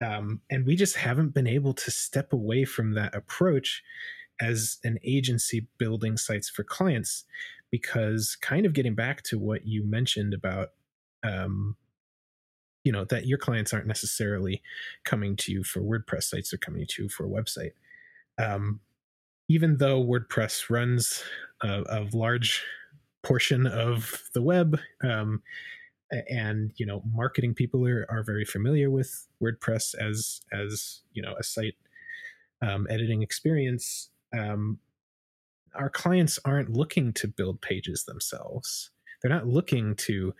[0.00, 3.82] um, and we just haven't been able to step away from that approach
[4.40, 7.24] as an agency building sites for clients
[7.70, 10.70] because kind of getting back to what you mentioned about
[11.22, 11.76] um,
[12.82, 14.62] you know that your clients aren't necessarily
[15.04, 17.72] coming to you for wordpress sites they're coming to you for a website.
[18.38, 18.80] Um,
[19.48, 21.22] even though wordpress runs
[21.62, 22.62] a, a large
[23.22, 25.42] portion of the web um,
[26.10, 31.34] and you know marketing people are, are very familiar with wordpress as as you know
[31.38, 31.76] a site
[32.62, 34.10] um, editing experience.
[34.36, 34.78] Um,
[35.74, 38.90] our clients aren't looking to build pages themselves.
[39.20, 40.34] They're not looking to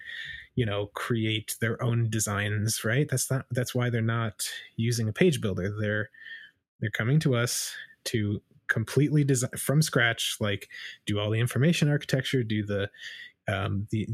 [0.54, 3.08] you know create their own designs right?
[3.08, 5.74] That's not that's why they're not using a page builder.
[5.80, 6.10] They're
[6.80, 7.74] they're coming to us
[8.04, 10.68] to completely design from scratch like
[11.06, 12.88] do all the information architecture do the
[13.48, 14.08] um, the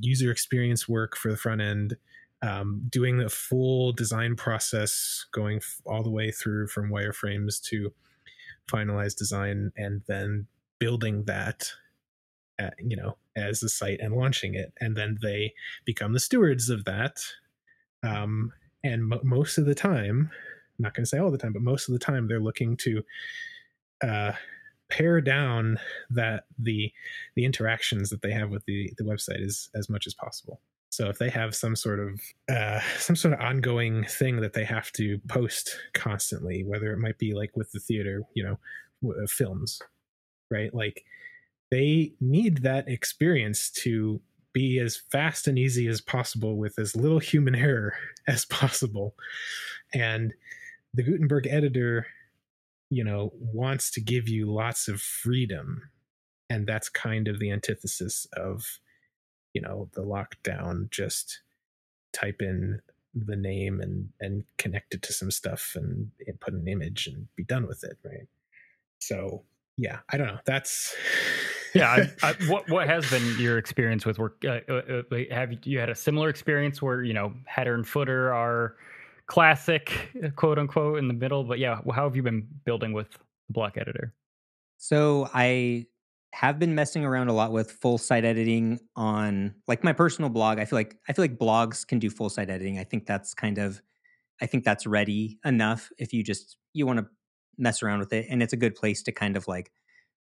[0.00, 1.96] user experience work for the front end,
[2.42, 7.92] um, doing the full design process, going f- all the way through from wireframes to
[8.70, 10.46] finalized design, and then
[10.78, 11.70] building that,
[12.58, 16.68] at, you know, as a site and launching it, and then they become the stewards
[16.68, 17.20] of that.
[18.02, 18.52] Um,
[18.84, 20.30] and mo- most of the time,
[20.78, 22.76] I'm not going to say all the time, but most of the time, they're looking
[22.78, 23.02] to
[24.02, 24.32] uh,
[24.88, 25.78] pare down
[26.10, 26.92] that the
[27.34, 30.60] the interactions that they have with the the website is as much as possible.
[30.90, 34.64] So if they have some sort of uh, some sort of ongoing thing that they
[34.64, 38.58] have to post constantly whether it might be like with the theater you know
[39.10, 39.80] uh, films
[40.50, 40.72] right?
[40.74, 41.04] Like
[41.70, 44.20] they need that experience to
[44.52, 47.94] be as fast and easy as possible with as little human error
[48.26, 49.14] as possible.
[49.92, 50.32] And
[50.94, 52.06] the gutenberg editor
[52.90, 55.90] you know wants to give you lots of freedom.
[56.48, 58.78] And that's kind of the antithesis of
[59.52, 61.40] you know the lockdown just
[62.12, 62.80] type in
[63.14, 67.28] the name and and connect it to some stuff and, and put an image and
[67.34, 68.28] be done with it right?
[68.98, 69.44] So
[69.76, 70.94] yeah i don't know that's
[71.74, 75.52] yeah I, I, what what has been your experience with work uh, uh, uh have
[75.64, 78.76] you had a similar experience where you know header and footer are
[79.26, 81.44] classic, uh, quote unquote, in the middle.
[81.44, 84.14] But yeah, how have you been building with the block editor?
[84.78, 85.86] So I
[86.32, 90.58] have been messing around a lot with full site editing on like my personal blog.
[90.58, 92.78] I feel like I feel like blogs can do full site editing.
[92.78, 93.80] I think that's kind of
[94.40, 97.06] I think that's ready enough if you just you want to
[97.56, 99.72] mess around with it and it's a good place to kind of like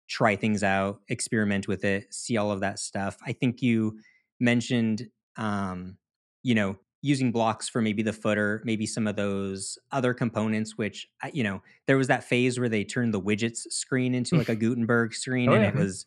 [0.09, 3.17] try things out, experiment with it, see all of that stuff.
[3.27, 3.99] I think you
[4.39, 5.97] mentioned um
[6.45, 11.07] you know using blocks for maybe the footer, maybe some of those other components, which,
[11.35, 14.57] you know, there was that phase where they turned the widgets screen into like a
[14.57, 15.69] Gutenberg screen oh, and yeah.
[15.69, 16.07] it was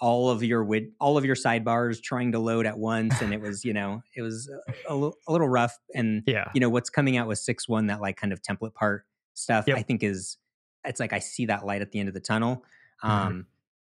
[0.00, 3.40] all of your wid- all of your sidebars trying to load at once and it
[3.40, 4.48] was you know it was
[4.88, 8.00] a, a, a little rough and yeah you know what's coming out with 6.1 that
[8.00, 9.76] like kind of template part stuff yep.
[9.76, 10.36] i think is
[10.84, 12.62] it's like i see that light at the end of the tunnel
[13.04, 13.10] mm-hmm.
[13.10, 13.46] um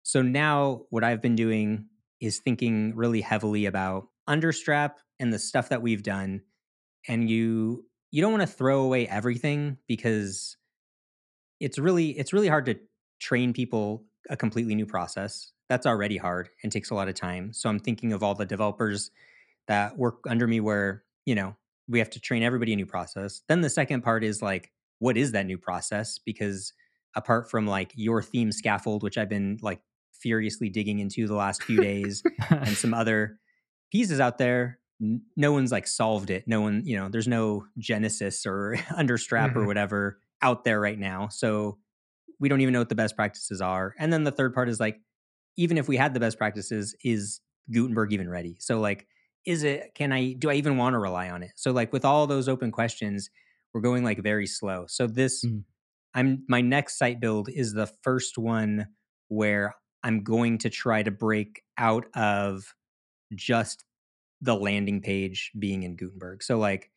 [0.03, 1.87] so now what i've been doing
[2.21, 6.41] is thinking really heavily about understrap and the stuff that we've done
[7.07, 10.57] and you you don't want to throw away everything because
[11.59, 12.75] it's really it's really hard to
[13.19, 15.51] train people a completely new process.
[15.69, 17.53] That's already hard and takes a lot of time.
[17.53, 19.11] So I'm thinking of all the developers
[19.67, 21.55] that work under me where, you know,
[21.87, 23.41] we have to train everybody a new process.
[23.47, 26.19] Then the second part is like, what is that new process?
[26.19, 26.73] Because
[27.15, 29.81] apart from like your theme scaffold, which I've been like
[30.13, 33.39] furiously digging into the last few days, and some other
[33.91, 36.47] pieces out there, no one's like solved it.
[36.47, 39.59] No one, you know, there's no Genesis or Understrap mm-hmm.
[39.59, 41.27] or whatever out there right now.
[41.27, 41.77] So
[42.39, 43.95] we don't even know what the best practices are.
[43.97, 44.99] And then the third part is like,
[45.57, 47.39] even if we had the best practices, is
[47.71, 48.57] Gutenberg even ready?
[48.59, 49.07] So like,
[49.45, 51.51] is it, can I, do I even want to rely on it?
[51.55, 53.29] So like with all those open questions,
[53.73, 54.85] we're going like very slow.
[54.87, 55.63] So this, mm.
[56.13, 58.87] I'm, my next site build is the first one
[59.27, 62.73] where I'm going to try to break out of
[63.35, 63.85] just
[64.41, 66.43] the landing page being in Gutenberg.
[66.43, 66.91] So like,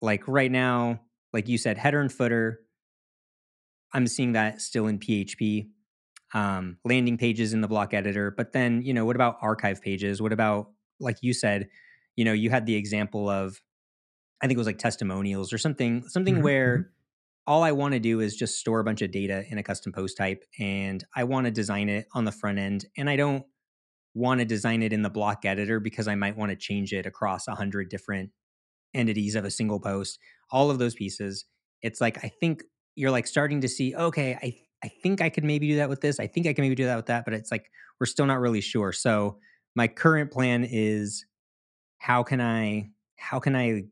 [0.00, 1.00] like right now,
[1.32, 2.60] like you said, header and footer,
[3.92, 5.68] I'm seeing that still in PHP.
[6.34, 10.20] Um, landing pages in the block editor, but then you know, what about archive pages?
[10.20, 10.68] What about
[11.00, 11.68] like you said,
[12.16, 13.60] you know, you had the example of,
[14.42, 16.44] I think it was like testimonials or something, something mm-hmm.
[16.44, 16.88] where mm-hmm.
[17.46, 19.92] all I want to do is just store a bunch of data in a custom
[19.92, 23.44] post type, and I want to design it on the front end, and I don't
[24.14, 27.06] want to design it in the block editor because I might want to change it
[27.06, 28.30] across a hundred different
[28.94, 30.18] entities of a single post.
[30.50, 31.44] All of those pieces.
[31.82, 32.62] It's like I think
[32.96, 36.00] you're like starting to see, okay, I I think I could maybe do that with
[36.00, 36.20] this.
[36.20, 38.40] I think I can maybe do that with that, but it's like we're still not
[38.40, 38.92] really sure.
[38.92, 39.38] So
[39.74, 41.24] my current plan is
[41.98, 43.84] how can I how can I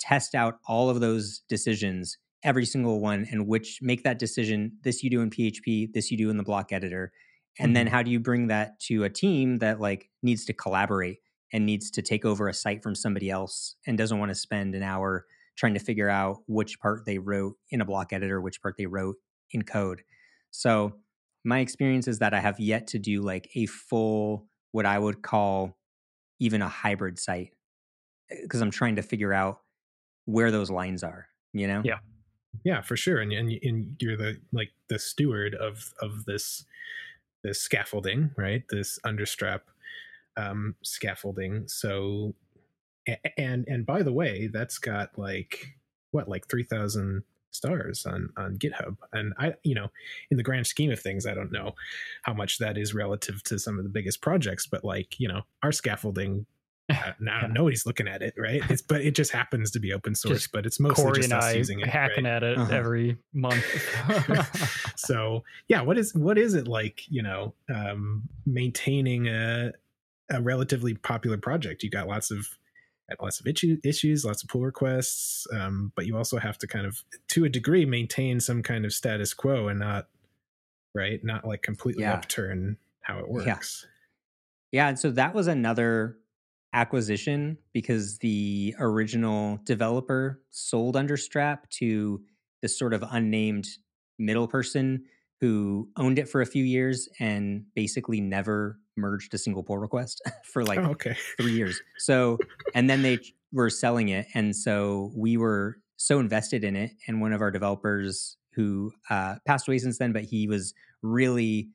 [0.00, 4.72] test out all of those decisions, every single one, and which make that decision.
[4.82, 7.12] This you do in PHP, this you do in the block editor,
[7.58, 7.74] and mm-hmm.
[7.74, 11.18] then how do you bring that to a team that like needs to collaborate
[11.52, 14.74] and needs to take over a site from somebody else and doesn't want to spend
[14.74, 18.62] an hour trying to figure out which part they wrote in a block editor, which
[18.62, 19.16] part they wrote
[19.50, 20.02] in code.
[20.50, 20.94] So
[21.44, 25.22] my experience is that I have yet to do like a full, what I would
[25.22, 25.76] call
[26.40, 27.50] even a hybrid site,
[28.42, 29.60] because eh, I'm trying to figure out
[30.24, 31.82] where those lines are, you know?
[31.84, 31.98] Yeah.
[32.64, 33.18] Yeah, for sure.
[33.18, 36.64] And, and, and you're the, like the steward of, of this,
[37.42, 38.62] this scaffolding, right?
[38.70, 39.60] This understrap
[40.36, 41.68] um, scaffolding.
[41.68, 42.34] So
[43.36, 45.74] and and by the way that's got like
[46.12, 49.88] what like 3000 stars on on github and i you know
[50.30, 51.74] in the grand scheme of things i don't know
[52.22, 55.42] how much that is relative to some of the biggest projects but like you know
[55.62, 56.46] our scaffolding
[56.90, 57.46] uh, now yeah.
[57.48, 60.52] nobody's looking at it right it's but it just happens to be open source just
[60.52, 62.34] but it's mostly Corey just us I using it hacking right?
[62.34, 62.74] at it uh-huh.
[62.74, 63.64] every month
[64.96, 69.72] so yeah what is what is it like you know um maintaining a
[70.30, 72.46] a relatively popular project you got lots of
[73.20, 77.02] lots of issues, lots of pull requests, um, but you also have to kind of,
[77.28, 80.08] to a degree, maintain some kind of status quo and not,
[80.94, 82.14] right, not like completely yeah.
[82.14, 83.86] upturn how it works.
[84.72, 84.84] Yeah.
[84.84, 86.16] yeah, and so that was another
[86.72, 92.20] acquisition because the original developer sold Understrap to
[92.62, 93.66] this sort of unnamed
[94.18, 95.04] middle person
[95.40, 100.22] who owned it for a few years and basically never merged a single pull request
[100.44, 101.16] for like oh, okay.
[101.38, 101.80] three years.
[101.98, 102.38] So,
[102.74, 103.18] and then they
[103.52, 104.26] were selling it.
[104.34, 106.92] And so we were so invested in it.
[107.06, 111.70] And one of our developers who uh, passed away since then, but he was really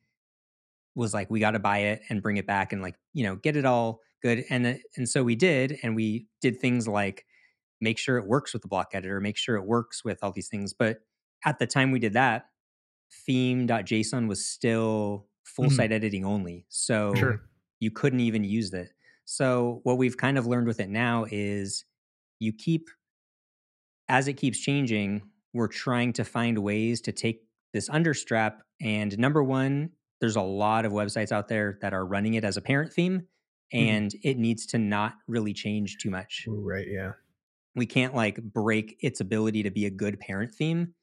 [0.94, 3.36] was like, we got to buy it and bring it back and like, you know,
[3.36, 4.44] get it all good.
[4.50, 5.78] And, uh, and so we did.
[5.82, 7.24] And we did things like
[7.80, 10.48] make sure it works with the block editor, make sure it works with all these
[10.48, 10.72] things.
[10.72, 10.98] But
[11.44, 12.46] at the time we did that,
[13.26, 15.74] theme.json was still full mm-hmm.
[15.74, 16.66] site editing only.
[16.68, 17.42] So sure.
[17.80, 18.90] you couldn't even use it.
[19.24, 21.84] So what we've kind of learned with it now is
[22.38, 22.88] you keep
[24.08, 27.42] as it keeps changing, we're trying to find ways to take
[27.74, 32.34] this understrap and number one, there's a lot of websites out there that are running
[32.34, 33.26] it as a parent theme.
[33.72, 34.28] And mm-hmm.
[34.28, 36.44] it needs to not really change too much.
[36.48, 37.12] Right, yeah.
[37.74, 40.94] We can't like break its ability to be a good parent theme.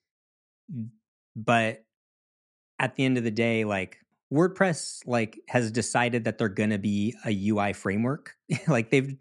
[1.36, 1.84] But
[2.80, 3.98] at the end of the day, like
[4.34, 8.34] WordPress like has decided that they're going to be a UI framework.
[8.68, 9.16] like they've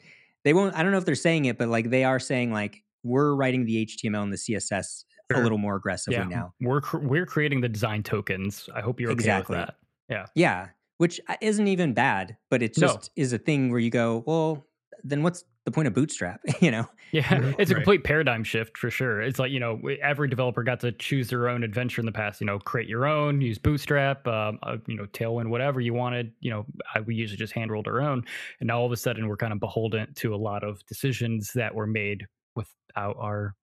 [0.44, 2.82] they won't I don't know if they're saying it but like they are saying like
[3.04, 5.40] we're writing the HTML and the CSS sure.
[5.40, 6.24] a little more aggressively yeah.
[6.24, 6.54] now.
[6.60, 8.68] We're we're creating the design tokens.
[8.74, 9.56] I hope you're okay exactly.
[9.56, 9.76] with that.
[10.08, 10.26] Yeah.
[10.34, 13.22] Yeah, which uh, isn't even bad, but it just no.
[13.22, 14.66] is a thing where you go, well,
[15.02, 18.90] then what's the point of bootstrap you know yeah it's a complete paradigm shift for
[18.90, 22.12] sure it's like you know every developer got to choose their own adventure in the
[22.12, 25.94] past you know create your own use bootstrap um, uh, you know tailwind whatever you
[25.94, 28.24] wanted you know I, we usually just hand rolled our own
[28.60, 31.52] and now all of a sudden we're kind of beholden to a lot of decisions
[31.54, 33.54] that were made without our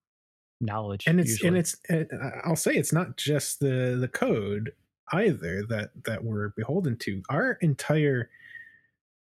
[0.62, 1.06] knowledge.
[1.08, 1.48] And it's usually.
[1.50, 2.08] and it's and
[2.44, 4.74] I'll say it's not just the the code
[5.12, 7.22] either that that we're beholden to.
[7.30, 8.30] Our entire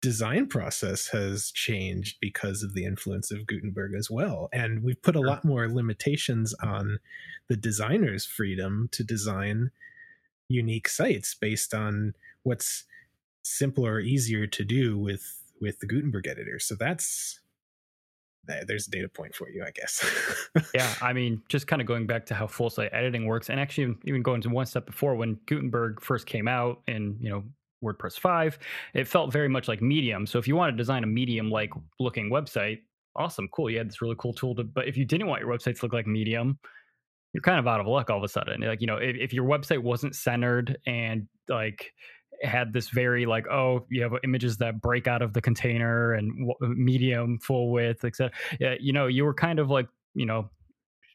[0.00, 4.48] design process has changed because of the influence of Gutenberg as well.
[4.52, 6.98] And we've put a lot more limitations on
[7.48, 9.70] the designer's freedom to design
[10.48, 12.84] unique sites based on what's
[13.44, 16.58] simpler or easier to do with with the Gutenberg editor.
[16.58, 17.38] So that's
[18.44, 20.04] there's a data point for you, I guess.
[20.74, 23.60] yeah, I mean, just kind of going back to how full site editing works, and
[23.60, 27.44] actually even going to one step before when Gutenberg first came out, and you know
[27.82, 28.58] WordPress 5,
[28.94, 30.26] it felt very much like Medium.
[30.26, 32.80] So if you want to design a Medium like looking website,
[33.16, 33.70] awesome, cool.
[33.70, 35.84] You had this really cool tool to, but if you didn't want your website to
[35.84, 36.58] look like Medium,
[37.32, 38.60] you're kind of out of luck all of a sudden.
[38.60, 41.92] Like, you know, if, if your website wasn't centered and like
[42.42, 46.52] had this very like, oh, you have images that break out of the container and
[46.60, 48.32] medium full width, etc.
[48.58, 50.50] Yeah, you know, you were kind of like, you know,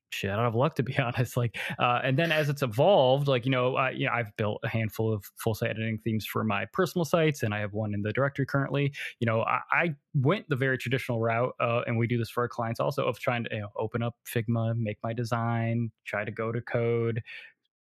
[0.09, 3.45] shit out of luck to be honest like uh, and then as it's evolved like
[3.45, 6.43] you know uh, you know i've built a handful of full site editing themes for
[6.43, 9.95] my personal sites and i have one in the directory currently you know i, I
[10.13, 13.19] went the very traditional route uh, and we do this for our clients also of
[13.19, 17.21] trying to you know, open up figma make my design try to go to code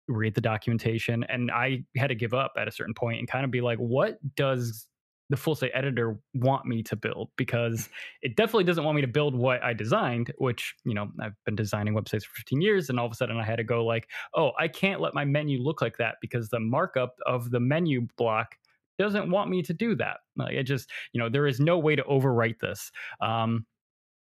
[0.07, 3.43] read the documentation and i had to give up at a certain point and kind
[3.45, 4.87] of be like what does
[5.29, 7.89] the full site editor want me to build because
[8.21, 11.55] it definitely doesn't want me to build what I designed, which, you know, I've been
[11.55, 14.07] designing websites for 15 years and all of a sudden I had to go like,
[14.35, 18.07] oh, I can't let my menu look like that because the markup of the menu
[18.17, 18.55] block
[18.97, 20.17] doesn't want me to do that.
[20.37, 22.91] Like it just, you know, there is no way to overwrite this.
[23.21, 23.65] Um,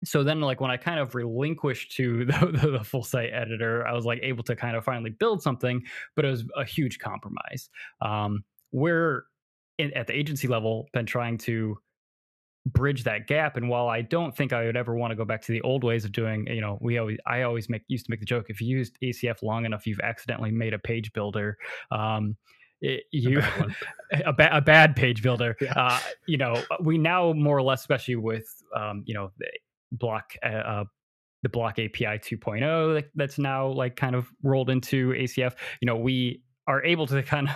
[0.04, 3.86] so then like when i kind of relinquished to the, the, the, full site editor
[3.88, 5.82] i was like able to kind of finally build something
[6.16, 7.70] but it was a huge compromise.
[8.02, 9.26] Um, where
[9.78, 11.78] in, at the agency level been trying to
[12.68, 15.42] bridge that gap and while i don't think i would ever want to go back
[15.42, 18.12] to the old ways of doing you know we always i always make used to
[18.12, 21.58] make the joke if you used acf long enough you've accidentally made a page builder.
[21.90, 22.38] Um
[22.82, 25.56] it, you a bad, a, ba- a bad page builder.
[25.62, 25.74] Yeah.
[25.76, 29.48] uh, you know we now more or less especially with um, you know the
[29.92, 30.84] block uh, uh
[31.44, 36.42] the block api 2.0 that's now like kind of rolled into acf you know we
[36.68, 37.56] are able to kind of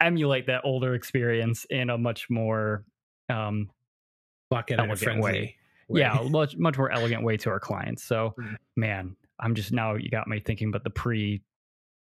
[0.00, 2.84] emulate that older experience in a much more
[3.28, 3.70] um,
[4.50, 5.56] elegant way.
[5.88, 6.00] way.
[6.00, 8.04] Yeah, much much more elegant way to our clients.
[8.04, 8.54] So, mm-hmm.
[8.76, 11.42] man, I'm just now you got me thinking about the pre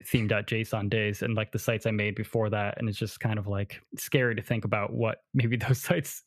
[0.04, 2.76] theme.json days and like the sites I made before that.
[2.78, 6.24] And it's just kind of like scary to think about what maybe those sites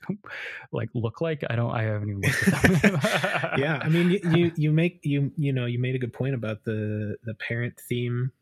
[0.73, 1.45] like look like.
[1.51, 3.61] I don't, I haven't even looked at them.
[3.61, 3.81] yeah.
[3.83, 6.65] I mean, you, you, you, make, you, you know, you made a good point about
[6.65, 8.33] the, the parent theme,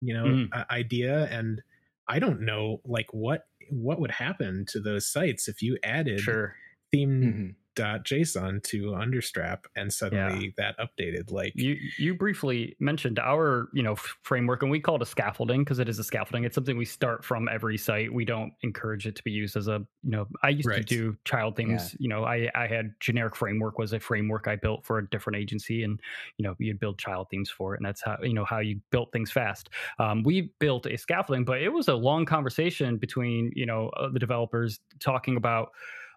[0.00, 0.70] you know, mm.
[0.70, 1.28] idea.
[1.30, 1.62] And
[2.08, 6.56] I don't know like what what would happen to those sites if you added sure.
[6.90, 10.50] theme mm-hmm json to understrap and suddenly yeah.
[10.56, 15.02] that updated like you you briefly mentioned our you know framework and we call it
[15.02, 18.24] a scaffolding because it is a scaffolding it's something we start from every site we
[18.24, 20.76] don't encourage it to be used as a you know i used right.
[20.76, 21.96] to do child things yeah.
[21.98, 25.36] you know i i had generic framework was a framework i built for a different
[25.36, 26.00] agency and
[26.36, 28.80] you know you'd build child themes for it and that's how you know how you
[28.90, 33.50] built things fast um, we built a scaffolding but it was a long conversation between
[33.54, 35.70] you know uh, the developers talking about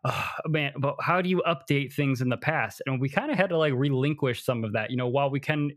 [0.05, 2.81] oh, man, but how do you update things in the past?
[2.85, 4.91] And we kind of had to like relinquish some of that.
[4.91, 5.71] You know, while we can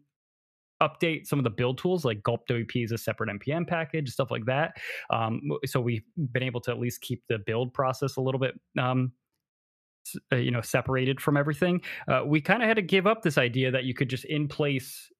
[0.82, 4.30] update some of the build tools like gulp wp is a separate npm package stuff
[4.30, 4.76] like that
[5.10, 8.54] um, so we've been able to at least keep the build process a little bit
[8.78, 9.10] um,
[10.32, 13.38] uh, you know separated from everything uh, we kind of had to give up this
[13.38, 15.10] idea that you could just in place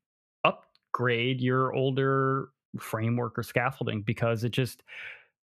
[0.44, 4.82] upgrade your older framework or scaffolding because it just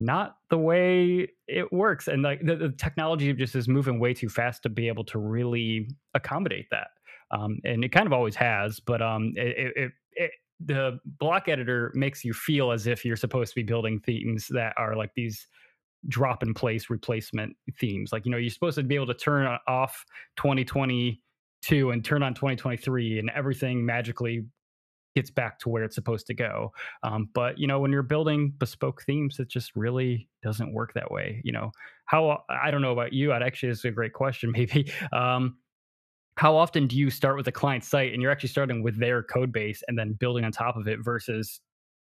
[0.05, 4.29] not the way it works and like the, the, technology just is moving way too
[4.29, 6.89] fast to be able to really accommodate that
[7.31, 10.31] um, and it kind of always has but um, it, it, it,
[10.65, 14.75] the block editor makes you feel as if you're supposed to be building themes that
[14.77, 15.47] are like these
[16.09, 19.47] drop in place replacement themes like you know you're supposed to be able to turn
[19.69, 20.05] off
[20.37, 24.45] 2022 and turn on 2023 and everything magically
[25.15, 26.73] gets back to where it's supposed to go.
[27.03, 31.11] Um, but you know, when you're building bespoke themes, it just really doesn't work that
[31.11, 31.41] way.
[31.45, 31.73] You know,
[32.07, 33.33] how I don't know about you.
[33.33, 34.53] I'd actually is a great question.
[34.57, 35.57] Maybe um,
[36.37, 39.23] how often do you start with a client site and you're actually starting with their
[39.23, 41.61] code base and then building on top of it versus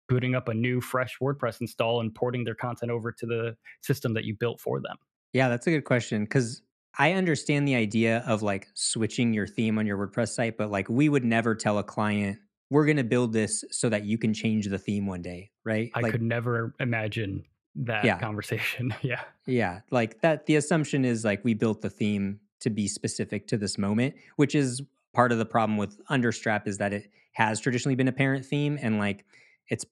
[0.09, 4.15] booting up a new fresh WordPress install and porting their content over to the system
[4.15, 4.97] that you built for them?
[5.33, 6.63] Yeah, that's a good question because
[6.97, 10.89] I understand the idea of like switching your theme on your WordPress site, but like
[10.89, 12.39] we would never tell a client
[12.71, 15.91] we're going to build this so that you can change the theme one day, right?
[15.95, 17.45] I like, could never imagine
[17.77, 18.19] that yeah.
[18.19, 18.95] conversation.
[19.03, 19.23] yeah.
[19.47, 19.81] Yeah.
[19.91, 23.77] Like that, the assumption is like we built the theme to be specific to this
[23.77, 28.09] moment, which is part of the problem with Understrap is that it has traditionally been
[28.09, 29.25] a parent theme and like
[29.69, 29.85] it's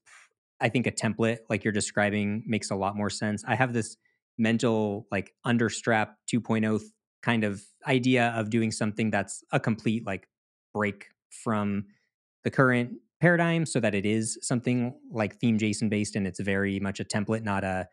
[0.61, 3.45] I think a template like you're describing makes a lot more sense.
[3.47, 3.97] I have this
[4.39, 6.81] mental like Understrap 2.0
[7.23, 10.29] kind of idea of doing something that's a complete like
[10.73, 11.87] break from
[12.45, 16.81] the current paradigm so that it is something like theme JSON based and it's very
[16.81, 17.89] much a template, not a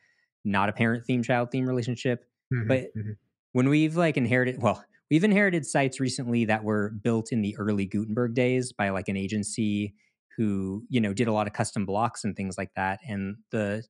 [0.46, 2.26] not a parent theme child theme relationship.
[2.54, 3.12] Mm-hmm, but mm-hmm.
[3.54, 7.86] when we've like inherited well, we've inherited sites recently that were built in the early
[7.86, 9.94] Gutenberg days by like an agency
[10.38, 13.00] who, you know, did a lot of custom blocks and things like that.
[13.08, 13.84] And the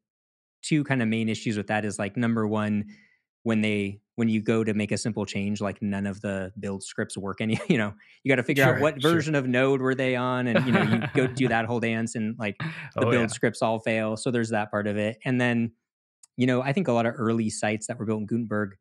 [0.62, 2.86] two kind of main issues with that is like number one,
[3.43, 6.83] when they when you go to make a simple change like none of the build
[6.83, 9.39] scripts work any you know you got to figure sure, out what version sure.
[9.39, 12.35] of node were they on and you know you go do that whole dance and
[12.37, 12.57] like
[12.95, 13.27] the oh, build yeah.
[13.27, 15.71] scripts all fail so there's that part of it and then
[16.35, 18.75] you know i think a lot of early sites that were built in gutenberg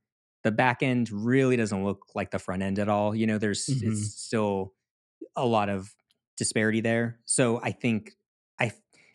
[0.44, 3.66] the back end really doesn't look like the front end at all you know there's
[3.66, 3.92] mm-hmm.
[3.92, 4.72] it's still
[5.36, 5.94] a lot of
[6.36, 8.12] disparity there so i think
[8.60, 8.70] i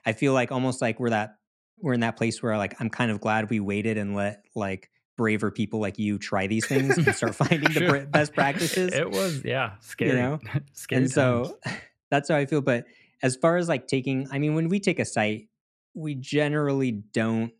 [0.06, 1.36] i feel like almost like we're that
[1.82, 4.90] we're in that place where like i'm kind of glad we waited and let like
[5.18, 8.00] braver people like you try these things and start finding sure.
[8.00, 8.94] the best practices.
[8.94, 10.12] It was, yeah, scary.
[10.12, 10.40] You know,
[10.74, 11.04] scary.
[11.04, 11.58] And so
[12.12, 12.62] that's how I feel.
[12.62, 12.86] But
[13.22, 15.48] as far as like taking, I mean, when we take a site,
[15.94, 17.52] we generally don't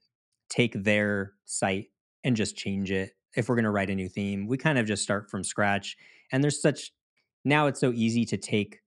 [0.50, 1.88] take their site
[2.24, 3.12] and just change it.
[3.36, 5.98] If we're going to write a new theme, we kind of just start from scratch.
[6.32, 6.92] And there's such
[7.46, 8.80] now it's so easy to take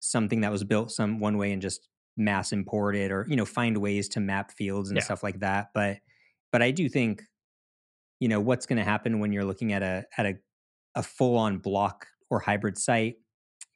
[0.00, 3.44] something that was built some one way and just mass import it or you know
[3.44, 5.02] find ways to map fields and yeah.
[5.02, 5.96] stuff like that but
[6.52, 7.22] but i do think
[8.20, 10.34] you know what's going to happen when you're looking at a at a,
[10.94, 13.16] a full on block or hybrid site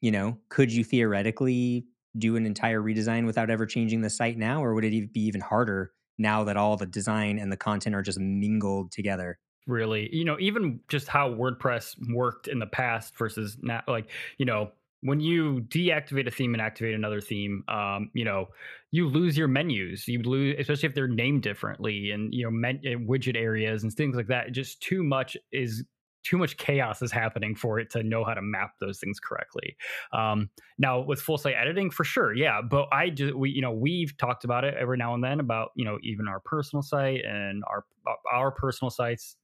[0.01, 1.86] you know could you theoretically
[2.16, 5.41] do an entire redesign without ever changing the site now or would it be even
[5.41, 9.39] harder now that all the design and the content are just mingled together?
[9.66, 14.47] Really you know even just how wordpress worked in the past versus now like you
[14.47, 14.72] know
[15.03, 18.49] when you deactivate a theme and activate another theme, um, you know,
[18.91, 20.09] you lose your menus.
[20.09, 23.93] You lose, especially if they're named differently, and you know, men, eh, widget areas and
[23.93, 24.53] things like that.
[24.53, 25.85] Just too much is
[26.25, 29.77] too much chaos is happening for it to know how to map those things correctly.
[30.13, 32.61] Um, now with full site editing, for sure, yeah.
[32.61, 35.71] But I just we you know we've talked about it every now and then about
[35.77, 37.85] you know even our personal site and our
[38.33, 39.37] our personal sites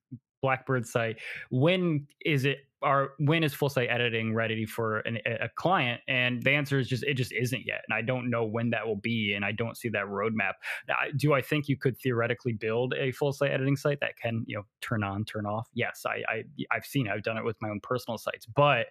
[0.44, 1.16] Blackbird site.
[1.50, 2.58] When is it?
[2.82, 6.02] Are when is full site editing ready for an, a client?
[6.06, 8.86] And the answer is just it just isn't yet, and I don't know when that
[8.86, 10.54] will be, and I don't see that roadmap.
[10.86, 14.44] Now, do I think you could theoretically build a full site editing site that can
[14.46, 15.66] you know turn on, turn off?
[15.72, 17.12] Yes, I, I I've seen, it.
[17.12, 18.88] I've done it with my own personal sites, but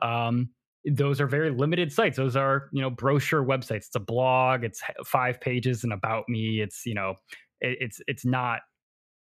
[0.00, 0.48] um,
[0.86, 2.16] those are very limited sites.
[2.16, 3.88] Those are, you know, brochure websites.
[3.88, 4.64] It's a blog.
[4.64, 6.62] It's five pages and about me.
[6.62, 7.16] It's, you know,
[7.60, 8.60] it, it's it's not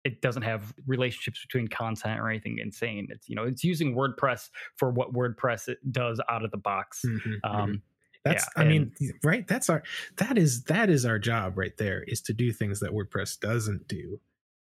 [0.05, 3.09] it doesn't have relationships between content or anything insane.
[3.11, 7.03] It's you know it's using WordPress for what WordPress does out of the box.
[7.07, 7.57] Mm-hmm, mm-hmm.
[7.57, 7.83] um,
[8.25, 8.93] That's yeah, I mean
[9.23, 9.47] right.
[9.47, 9.83] That's our
[10.17, 13.89] that is that is our job right there is to do things that WordPress doesn't
[13.89, 14.21] do.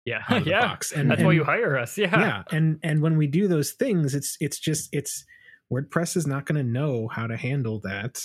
[0.04, 0.68] Yeah, yeah.
[0.68, 0.92] Box.
[0.92, 1.96] And that's and, why you hire us.
[1.96, 2.42] Yeah, yeah.
[2.50, 5.24] And and when we do those things, it's it's just it's
[5.72, 8.22] WordPress is not going to know how to handle that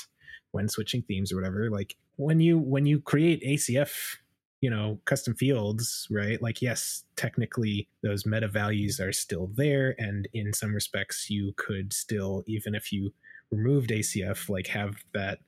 [0.52, 1.70] when switching themes or whatever.
[1.70, 4.18] Like when you when you create ACF
[4.62, 6.42] you know custom fields right?
[6.42, 11.94] Like yes technically those meta values are still there and in some respects you could
[11.94, 13.14] still even if you
[13.52, 15.40] removed acf like have that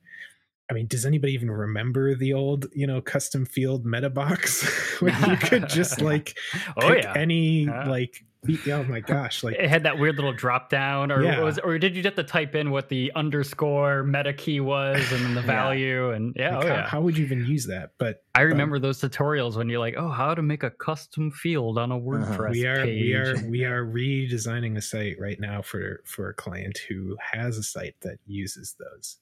[0.70, 4.64] I mean, does anybody even remember the old, you know, custom field meta box?
[5.00, 6.36] Where you could just like
[6.76, 7.14] oh, pick yeah.
[7.16, 11.40] any like oh my gosh like it had that weird little drop down or yeah.
[11.40, 15.22] was or did you have to type in what the underscore meta key was and
[15.24, 16.16] then the value yeah.
[16.16, 18.76] and yeah, like oh, how, yeah how would you even use that but i remember
[18.76, 21.96] um, those tutorials when you're like oh how to make a custom field on a
[21.96, 22.06] uh-huh.
[22.06, 23.02] wordpress uh, we are page.
[23.02, 27.58] we are we are redesigning a site right now for for a client who has
[27.58, 29.18] a site that uses those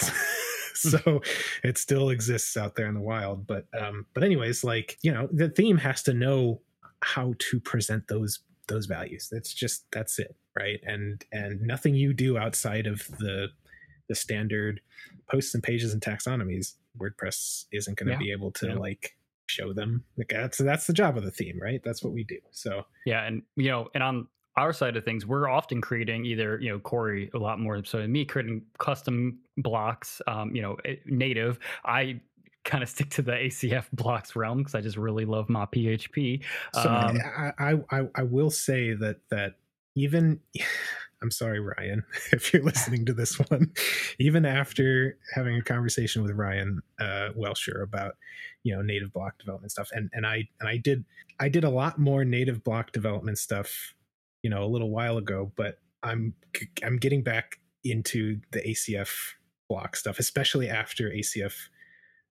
[0.74, 1.20] so
[1.64, 5.28] it still exists out there in the wild but um but anyways like you know
[5.32, 6.60] the theme has to know
[7.00, 8.38] how to present those
[8.68, 9.28] those values.
[9.30, 10.80] That's just that's it right?
[10.84, 13.48] And and nothing you do outside of the
[14.08, 14.80] the standard
[15.30, 18.18] posts and pages and taxonomies wordpress isn't going to yeah.
[18.18, 18.74] be able to yeah.
[18.74, 20.04] like show them.
[20.18, 21.80] Like that's that's the job of the theme right?
[21.84, 22.38] That's what we do.
[22.50, 26.60] So yeah and you know and on our side of things we're often creating either
[26.60, 30.96] you know corey a lot more so me creating custom blocks um you know eh,
[31.06, 31.58] native.
[31.84, 32.20] I
[32.64, 36.42] kind of stick to the ACF blocks realm because I just really love my PHP.
[36.74, 37.18] So um,
[37.58, 39.54] I, I I will say that that
[39.94, 40.40] even
[41.22, 42.02] I'm sorry, Ryan,
[42.32, 43.72] if you're listening to this one,
[44.18, 48.16] even after having a conversation with Ryan uh, Welcher about
[48.62, 51.04] you know native block development stuff, and and I and I did
[51.40, 53.94] I did a lot more native block development stuff,
[54.42, 56.34] you know, a little while ago, but I'm
[56.82, 59.08] I'm getting back into the ACF
[59.68, 61.54] block stuff, especially after ACF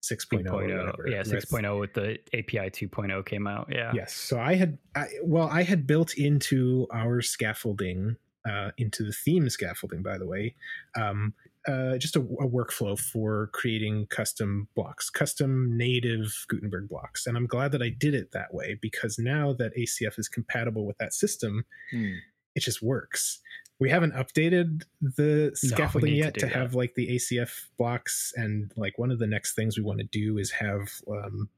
[0.02, 0.46] 6.0.
[0.46, 1.10] 2.0.
[1.10, 3.70] Yeah, 6.0 with the API 2.0 came out.
[3.72, 3.92] Yeah.
[3.94, 4.14] Yes.
[4.14, 8.16] So I had, I, well, I had built into our scaffolding,
[8.50, 10.56] uh, into the theme scaffolding, by the way,
[10.96, 11.34] um,
[11.68, 17.28] uh, just a, a, workflow for creating custom blocks, custom native Gutenberg blocks.
[17.28, 20.88] And I'm glad that I did it that way because now that ACF is compatible
[20.88, 22.14] with that system, hmm.
[22.56, 23.42] it just works
[23.82, 28.32] we haven't updated the scaffolding no, yet to, to have like the ACF blocks.
[28.36, 31.50] And like one of the next things we want to do is have, um,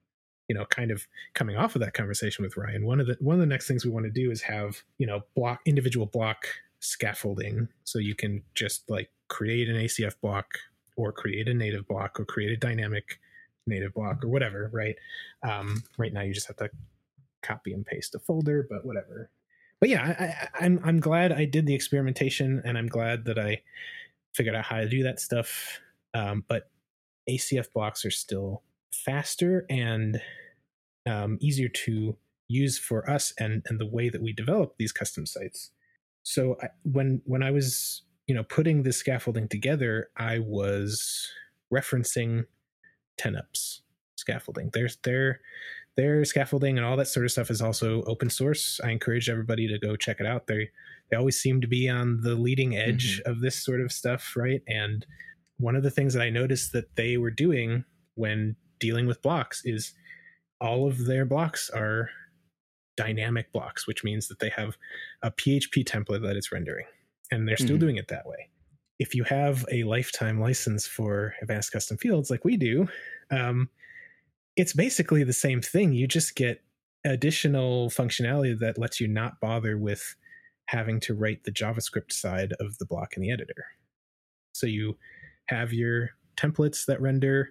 [0.48, 2.86] you know, kind of coming off of that conversation with Ryan.
[2.86, 5.06] One of the one of the next things we want to do is have you
[5.06, 6.48] know block individual block
[6.80, 10.48] scaffolding, so you can just like create an ACF block
[10.96, 13.20] or create a native block or create a dynamic
[13.68, 14.70] native block or whatever.
[14.72, 14.96] Right.
[15.46, 16.70] Um, right now, you just have to
[17.42, 19.30] copy and paste a folder, but whatever
[19.84, 23.38] but yeah, I, am I'm, I'm glad I did the experimentation, and I'm glad that
[23.38, 23.64] I
[24.34, 25.82] figured out how to do that stuff.
[26.14, 26.70] Um, but
[27.30, 28.64] ACF blocks are still
[28.94, 30.22] faster and
[31.06, 32.16] um, easier to
[32.48, 35.72] use for us and and the way that we develop these custom sites.
[36.24, 41.30] So I, when when I was you know putting this scaffolding together, I was
[41.74, 42.46] referencing
[43.20, 43.82] 10ups
[44.16, 44.70] scaffolding.
[44.72, 45.42] There's there
[45.96, 48.80] their scaffolding and all that sort of stuff is also open source.
[48.84, 50.48] I encourage everybody to go check it out.
[50.48, 50.70] They
[51.10, 53.32] they always seem to be on the leading edge mm-hmm.
[53.32, 54.62] of this sort of stuff, right?
[54.68, 55.06] And
[55.58, 57.86] one of the things that I noticed that they were doing
[58.16, 59.94] when dealing with blocks is
[60.60, 62.10] all of their blocks are
[62.96, 64.78] dynamic blocks, which means that they have
[65.22, 66.86] a PHP template that it's rendering,
[67.32, 67.80] and they're still mm-hmm.
[67.80, 68.50] doing it that way.
[69.00, 72.88] If you have a lifetime license for advanced custom fields like we do,
[73.32, 73.70] um,
[74.56, 75.94] it's basically the same thing.
[75.94, 76.62] You just get
[77.06, 80.16] additional functionality that lets you not bother with
[80.68, 83.66] having to write the JavaScript side of the block in the editor.
[84.54, 84.98] So you
[85.48, 87.50] have your templates that render,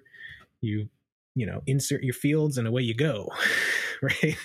[0.61, 0.89] you
[1.35, 3.29] you know insert your fields and away you go,
[4.03, 4.37] right?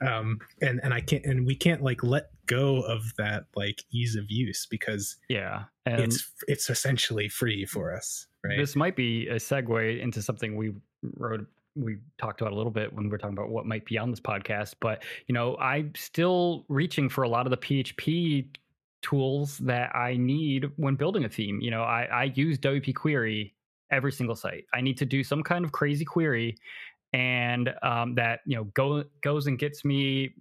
[0.00, 4.16] Um, and and I can't and we can't like let go of that like ease
[4.16, 8.26] of use because yeah, it's it's essentially free for us.
[8.44, 8.58] Right.
[8.58, 10.74] This might be a segue into something we
[11.16, 11.46] wrote
[11.76, 14.10] we talked about a little bit when we are talking about what might be on
[14.10, 18.46] this podcast but you know i'm still reaching for a lot of the php
[19.02, 23.54] tools that i need when building a theme you know i, I use wp query
[23.90, 26.56] every single site i need to do some kind of crazy query
[27.12, 30.34] and um, that you know go, goes and gets me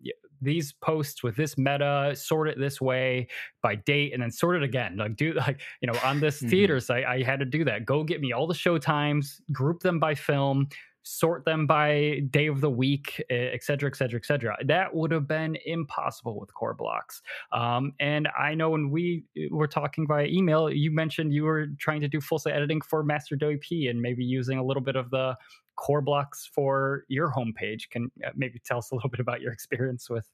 [0.43, 3.27] these posts with this meta, sort it this way
[3.61, 4.97] by date, and then sort it again.
[4.97, 6.49] Like do like you know on this mm-hmm.
[6.49, 7.85] theater site, I had to do that.
[7.85, 10.67] Go get me all the show times, group them by film,
[11.03, 14.57] sort them by day of the week, et cetera, et cetera, et cetera.
[14.65, 17.21] That would have been impossible with core blocks.
[17.51, 22.01] Um, and I know when we were talking via email, you mentioned you were trying
[22.01, 25.09] to do full site editing for Master WP and maybe using a little bit of
[25.11, 25.35] the
[25.75, 27.89] core blocks for your homepage.
[27.89, 30.31] Can uh, maybe tell us a little bit about your experience with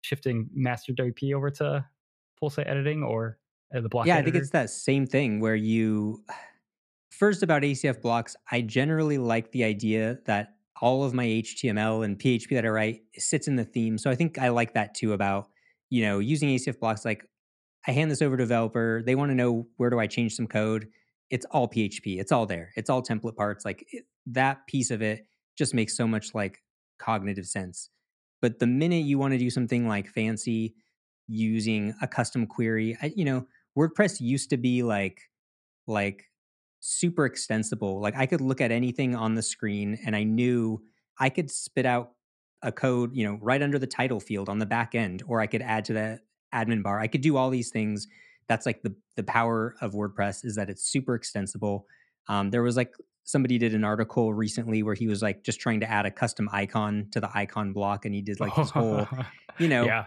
[0.00, 1.84] shifting Master WP over to
[2.38, 3.38] full site editing or
[3.74, 4.06] uh, the block?
[4.06, 4.28] Yeah, editor?
[4.28, 6.22] I think it's that same thing where you
[7.18, 12.18] First, about ACF blocks, I generally like the idea that all of my HTML and
[12.18, 13.96] PHP that I write sits in the theme.
[13.96, 15.48] So I think I like that too about,
[15.88, 17.06] you know, using ACF blocks.
[17.06, 17.26] Like
[17.86, 20.46] I hand this over to developer, they want to know where do I change some
[20.46, 20.88] code.
[21.30, 22.20] It's all PHP.
[22.20, 22.72] It's all there.
[22.76, 23.64] It's all template parts.
[23.64, 26.62] Like it, that piece of it just makes so much like
[26.98, 27.88] cognitive sense.
[28.42, 30.74] But the minute you want to do something like fancy
[31.28, 33.46] using a custom query, I, you know,
[33.76, 35.22] WordPress used to be like
[35.86, 36.24] like
[36.86, 38.00] super extensible.
[38.00, 40.82] Like I could look at anything on the screen and I knew
[41.18, 42.12] I could spit out
[42.62, 45.46] a code, you know, right under the title field on the back end, or I
[45.46, 46.20] could add to the
[46.54, 47.00] admin bar.
[47.00, 48.06] I could do all these things.
[48.48, 51.86] That's like the the power of WordPress is that it's super extensible.
[52.28, 55.80] Um, there was like somebody did an article recently where he was like just trying
[55.80, 59.08] to add a custom icon to the icon block, and he did like this whole,
[59.58, 60.06] you know, yeah.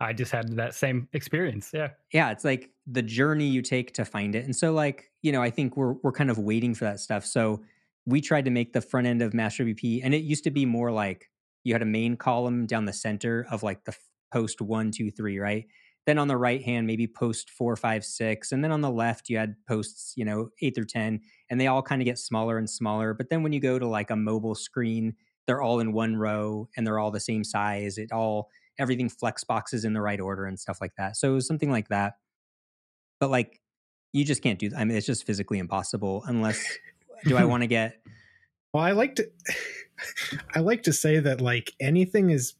[0.00, 1.70] I just had that same experience.
[1.74, 1.88] Yeah.
[2.12, 2.30] Yeah.
[2.30, 4.44] It's like the journey you take to find it.
[4.44, 7.24] And so, like, you know, I think we're we're kind of waiting for that stuff.
[7.26, 7.62] So
[8.06, 10.64] we tried to make the front end of Master WP, and it used to be
[10.64, 11.28] more like
[11.64, 13.94] you had a main column down the center of like the
[14.32, 15.66] post one, two, three, right?
[16.06, 18.50] Then on the right hand, maybe post four, five, six.
[18.50, 21.20] And then on the left, you had posts, you know, eight through 10,
[21.50, 23.12] and they all kind of get smaller and smaller.
[23.12, 25.14] But then when you go to like a mobile screen,
[25.46, 27.98] they're all in one row and they're all the same size.
[27.98, 31.16] It all everything flex boxes in the right order and stuff like that.
[31.16, 32.14] So it was something like that.
[33.20, 33.60] But like
[34.12, 34.78] you just can't do that.
[34.78, 36.64] I mean, it's just physically impossible unless
[37.24, 38.00] do I want to get
[38.72, 39.28] Well, I like to
[40.54, 42.54] I like to say that like anything is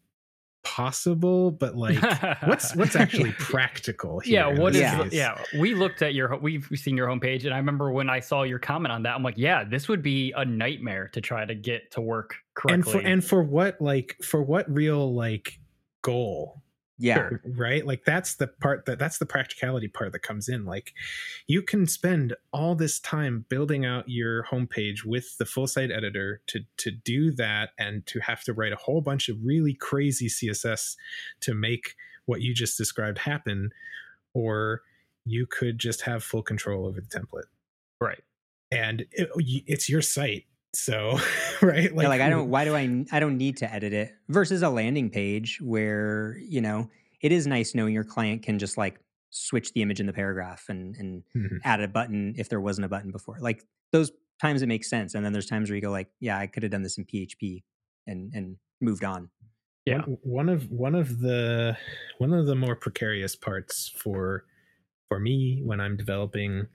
[0.65, 2.03] possible, but like
[2.43, 4.35] what's what's actually practical here?
[4.35, 5.09] yeah what is Yeah.
[5.13, 8.43] yeah we looked at your we've seen your homepage and i remember when i saw
[8.43, 11.55] your comment on that i'm like yeah this would be a nightmare to try to
[11.55, 12.75] get to work correctly.
[12.75, 15.59] and for and for what like for what real like
[16.03, 16.63] goal.
[16.99, 17.31] Yeah.
[17.45, 17.87] Right?
[17.87, 20.65] Like that's the part that that's the practicality part that comes in.
[20.65, 20.95] Like
[21.47, 26.43] you can spend all this time building out your homepage with the full site editor
[26.49, 30.29] to to do that and to have to write a whole bunch of really crazy
[30.29, 30.97] css
[31.41, 31.95] to make
[32.27, 33.71] what you just described happen
[34.35, 34.83] or
[35.25, 37.49] you could just have full control over the template.
[38.01, 38.23] Right.
[38.71, 39.31] And it,
[39.67, 40.45] it's your site
[40.85, 41.19] so
[41.63, 42.49] right Like, like I don't.
[42.51, 43.05] Why do I?
[43.13, 44.13] I don't need to edit it.
[44.29, 46.89] Versus a landing page where you know
[47.21, 49.01] it is nice knowing your client can just like
[49.31, 51.59] switch the image in the paragraph and and Mhm.
[51.65, 53.39] add a button if there wasn't a button before.
[53.41, 53.63] Like
[53.93, 54.11] those
[54.41, 56.63] times it makes sense, and then there's times where you go like, yeah, I could
[56.63, 57.63] have done this in PHP
[58.07, 59.31] and and moved on.
[59.85, 60.03] Yeah.
[60.03, 61.77] one, one of one of the
[62.19, 64.45] one of the more precarious parts for
[65.09, 66.67] for me when i'm developing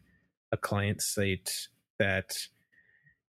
[0.51, 1.51] a client site
[1.99, 2.35] that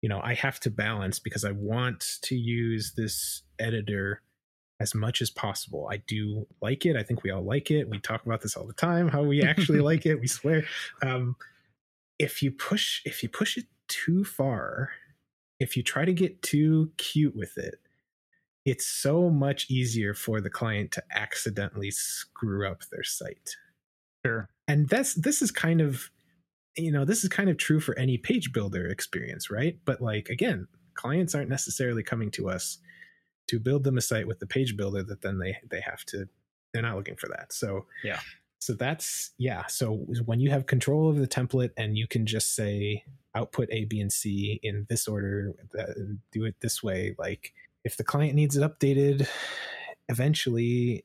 [0.04, 4.20] you know i have to balance because i want to use this editor
[4.80, 5.88] as much as possible.
[5.90, 6.96] I do like it.
[6.96, 7.88] I think we all like it.
[7.88, 10.64] We talk about this all the time how we actually like it we swear.
[11.00, 11.36] Um
[12.18, 14.90] if you push if you push it too far
[15.58, 17.76] if you try to get too cute with it
[18.66, 23.56] it's so much easier for the client to accidentally screw up their site.
[24.26, 24.50] Sure.
[24.68, 26.10] And that's this is kind of
[26.76, 29.78] you know this is kind of true for any page builder experience right?
[29.84, 32.78] But like again clients aren't necessarily coming to us
[33.48, 36.28] to build them a site with the page builder that then they they have to
[36.72, 37.52] they're not looking for that.
[37.52, 38.20] So Yeah.
[38.58, 39.66] so that's yeah.
[39.66, 39.92] So
[40.24, 43.04] when you have control of the template and you can just say
[43.36, 45.52] output a b and c in this order
[46.32, 47.52] do it this way like
[47.84, 49.28] if the client needs it updated
[50.08, 51.04] eventually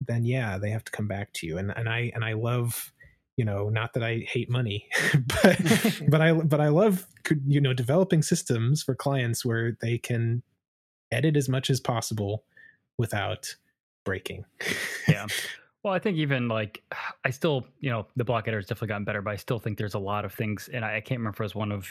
[0.00, 1.56] then yeah they have to come back to you.
[1.58, 2.92] And and i and i love
[3.36, 4.86] you know not that i hate money
[5.42, 5.60] but
[6.08, 7.06] but i but i love
[7.46, 10.42] you know developing systems for clients where they can
[11.10, 12.44] edit as much as possible
[12.98, 13.54] without
[14.04, 14.44] breaking.
[15.06, 15.26] Yeah.
[15.82, 16.82] Well i think even like
[17.24, 19.76] i still you know the block editor has definitely gotten better but i still think
[19.76, 21.86] there's a lot of things and i, I can't remember if it was one of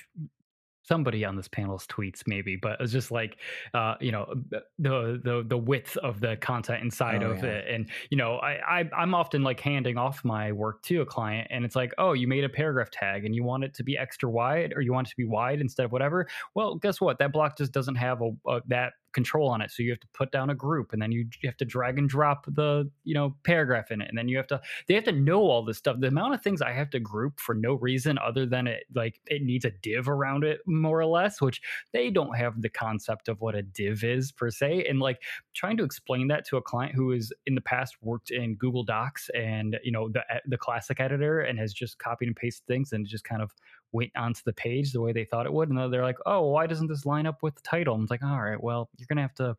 [0.83, 3.37] somebody on this panel's tweets maybe but it's just like
[3.73, 7.49] uh you know the the the width of the content inside Oh, of yeah.
[7.51, 7.73] it.
[7.73, 11.47] And you know I, I i'm often like handing off my work to a client
[11.51, 13.97] and it's like oh you made a paragraph tag and you want it to be
[13.97, 16.27] extra wide or you want it to be wide instead of whatever?
[16.55, 17.17] Well guess what?
[17.19, 19.71] That block just doesn't have a, a that control on it.
[19.71, 22.09] So you have to put down a group and then you, have to drag and
[22.09, 25.11] drop the you know paragraph in it and then you have to they have to
[25.11, 25.97] know all this stuff.
[25.99, 29.19] The amount of things i have to group for no reason other than it like
[29.27, 31.61] it needs a div around it more or less which
[31.91, 35.21] they don't have the concept of what a div is per se and like
[35.53, 38.83] trying to explain that to a client who has in the past worked in google
[38.83, 42.91] docs and you know the the classic editor and has just copied and pasted things
[42.93, 43.51] and just kind of
[43.93, 46.67] went onto the page the way they thought it would and they're like oh why
[46.67, 47.95] doesn't this line up with the title?
[47.95, 49.55] And it's like all right well you're gonna have to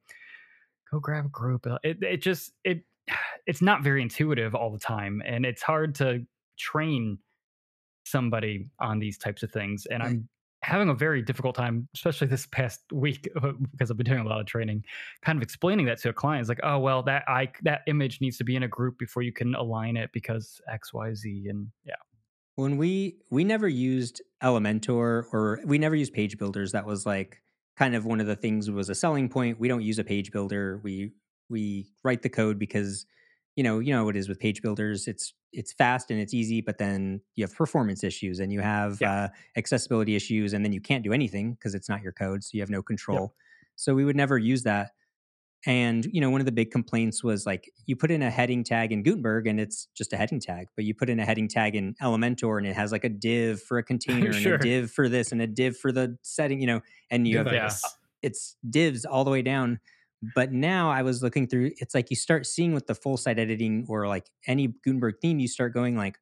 [0.91, 1.67] go grab a group.
[1.67, 2.85] Uh, it, it just it
[3.47, 6.25] it's not very intuitive all the time and it's hard to
[6.59, 7.19] train
[8.05, 10.29] somebody on these types of things and i'm
[10.63, 13.29] having a very difficult time especially this past week
[13.73, 14.83] because i've been doing a lot of training
[15.23, 16.41] kind of explaining that to a client.
[16.41, 19.23] It's like oh well that i that image needs to be in a group before
[19.23, 21.95] you can align it because xyz and yeah
[22.57, 26.73] when we we never used elementor or we never used page builders.
[26.73, 27.43] That was like
[27.77, 29.59] kind of one of the things was a selling point.
[29.59, 30.81] We don't use a page builder.
[30.83, 31.13] We
[31.49, 33.07] we write the code because
[33.57, 35.07] you know you know what it is with page builders.
[35.09, 39.01] It's it's fast and it's easy but then you have performance issues and you have
[39.01, 39.09] Yeah.
[39.09, 42.51] uh, accessibility issues and then you can't do anything because it's not your code so
[42.55, 43.35] you have no control.
[43.77, 44.93] So we would never use that
[45.67, 48.63] and you know one of the big complaints was like you put in a heading
[48.65, 51.49] tag in gutenberg and it's just a heading tag but you put in a heading
[51.49, 54.55] tag in elementor and it has like a div for a container Sure.
[54.57, 57.39] and a div for this and a div for the setting you know and you
[57.39, 57.71] have yeah.
[58.23, 59.79] it's divs all the way down.
[60.35, 63.39] But now I was looking through, it's like you start seeing with the full site
[63.39, 66.19] editing or like any Gutenberg theme, you start going like,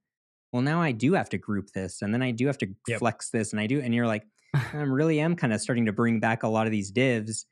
[0.52, 2.98] well, now I do have to group this and then I do have to Yep.
[2.98, 3.80] flex this and I do.
[3.80, 4.24] And you're like,
[4.54, 7.46] I really am kind of starting to bring back a lot of these divs.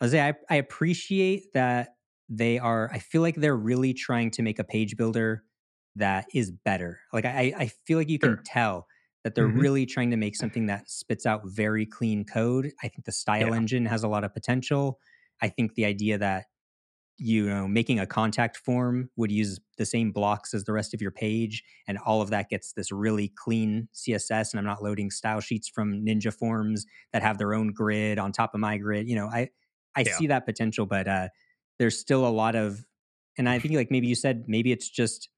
[0.00, 1.96] I say I, I appreciate that
[2.28, 5.44] they are, I feel like they're really trying to make a page builder
[5.96, 7.00] that is better.
[7.12, 8.44] Like I, I feel like you can Sure.
[8.44, 8.86] tell
[9.22, 9.48] that they're Mhm.
[9.48, 12.72] really trying to make something that spits out very clean code.
[12.82, 13.54] I think the style Yeah.
[13.54, 15.00] engine has a lot of potential.
[15.40, 16.46] I think the idea that
[17.16, 21.00] you know making a contact form would use the same blocks as the rest of
[21.00, 25.12] your page and all of that gets this really clean css and i'm not loading
[25.12, 29.08] style sheets from ninja forms that have their own grid on top of my grid
[29.08, 29.48] you know i
[29.96, 30.18] i Yeah.
[30.18, 31.28] see that potential but uh
[31.78, 32.84] there's still a lot of
[33.36, 35.28] and I think like maybe you said maybe it's just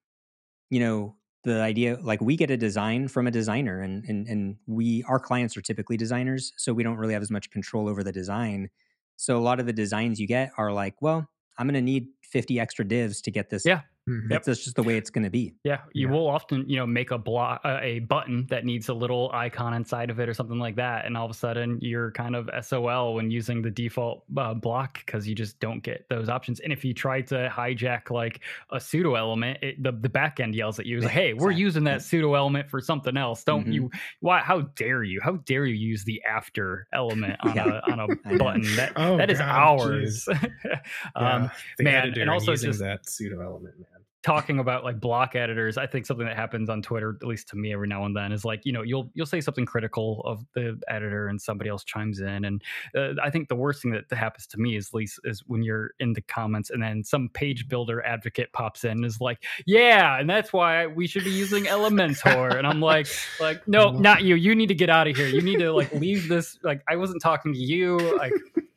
[0.71, 4.57] you know the idea like we get a design from a designer and and and
[4.67, 8.03] we our clients are typically designers so we don't really have as much control over
[8.03, 8.69] the design
[9.17, 11.29] so a lot of the designs you get are like well
[11.59, 13.83] i'm going to need 50 extra divs to get this Yeah.
[14.09, 14.29] Mhm.
[14.29, 16.15] that's, that's just the way it's going to be Yeah, you Yeah.
[16.15, 19.75] will often, you know, make a block, uh, a button that needs a little icon
[19.75, 22.49] inside of it or something like that, and all of a sudden you're kind of
[22.65, 26.61] SOL when using the default uh, block because you just don't get those options.
[26.61, 30.55] And if you try to hijack like a pseudo element, it, the the back end
[30.55, 31.61] yells at you, like, "Hey, we're Exactly.
[31.63, 33.43] using that pseudo element for something else.
[33.43, 33.73] Don't Mhm.
[33.73, 33.91] you?
[34.21, 34.39] Why?
[34.41, 35.21] How dare you?
[35.21, 37.67] How dare you use the after element on Yeah.
[37.67, 38.39] a on I a know.
[38.39, 38.77] button?
[38.77, 40.29] That Oh, that is God, ours."
[41.17, 43.87] um, Yeah, the man, and also using just- that pseudo element, man.
[44.23, 47.55] talking about like block editors i think something that happens on twitter at least to
[47.55, 50.45] me every now and then is like you know you'll you'll say something critical of
[50.55, 52.63] the editor and somebody else chimes in and
[52.97, 55.91] uh, i think the worst thing that happens to me is least is when you're
[56.01, 60.19] in the comments and then some page builder advocate pops in and is like yeah
[60.19, 62.57] and that's why we should be using elementor.
[62.59, 63.07] And i'm like
[63.41, 64.35] like no not you.
[64.35, 65.29] You need to get out of here.
[65.29, 67.99] You need to like leave this like i wasn't talking to you.
[68.17, 68.33] Like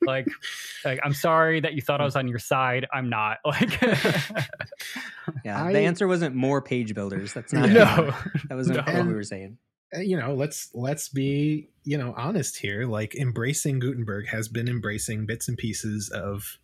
[0.10, 0.28] like
[0.86, 2.86] like i'm sorry that you thought i was on your side.
[2.92, 3.38] I'm not.
[3.46, 3.82] Like
[5.46, 7.34] yeah I- the answer wasn't more page builders.
[7.34, 8.14] That's not no.
[8.50, 8.94] that wasn't No.
[8.94, 9.58] what we were saying.
[9.96, 12.86] Uh, you know let's let's be you know honest here.
[12.86, 16.58] Like embracing gutenberg has been embracing bits and pieces of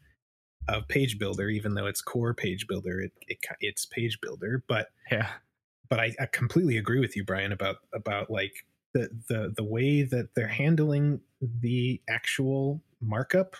[0.68, 4.64] of page builder even though it's core page builder it, it it's page builder.
[4.68, 5.30] But yeah.
[5.90, 8.54] but I, I completely agree with you brian about about like
[8.94, 13.56] the the the way that they're handling the actual markup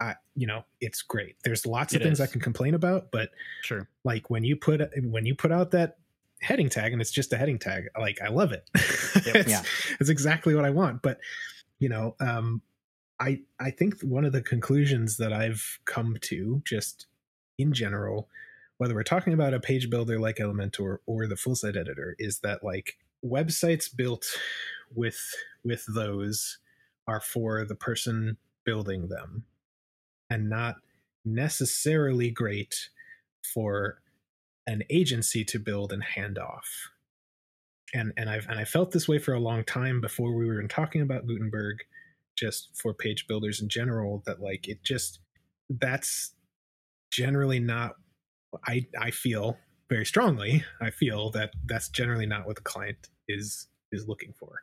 [0.00, 1.36] I, you know it's great.
[1.44, 3.30] There's lots of It things i can complain about but
[3.62, 3.88] sure.
[4.04, 5.98] like when you put when you put out that
[6.40, 8.68] heading tag and it's just a heading tag like i love it.
[8.74, 9.62] It's, Yeah.
[10.00, 11.18] it's exactly what i want but
[11.78, 12.62] you know um
[13.20, 17.06] i i think one of the conclusions that i've come to just
[17.58, 18.28] in general
[18.78, 22.40] whether we're talking about a page builder like elementor or the full site editor is
[22.40, 24.26] that like websites built
[24.92, 25.20] with
[25.64, 26.58] with those
[27.06, 29.44] are for the person building them
[30.30, 30.76] and not
[31.24, 32.88] necessarily great
[33.54, 33.98] for
[34.66, 36.68] an agency to build and hand off.
[37.94, 40.54] And and I've and I felt this way for a long time before we were
[40.54, 41.78] even talking about Gutenberg,
[42.36, 45.20] just for page builders in general, that like it just
[45.68, 46.32] that's
[47.10, 47.96] generally not
[48.66, 49.58] I I feel
[49.90, 54.62] very strongly, I feel that that's generally not what the client is is looking for.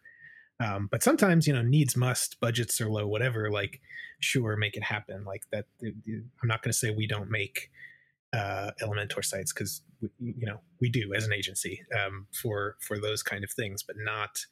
[0.60, 3.80] Um, but sometimes you know needs must budgets are low whatever like
[4.20, 5.24] sure make it happen.
[5.24, 7.70] Like that i'm not going to say we don't make
[8.34, 9.82] uh, elementor sites because
[10.20, 13.96] you know we do as an agency um, for for those kind of things but
[13.98, 14.46] not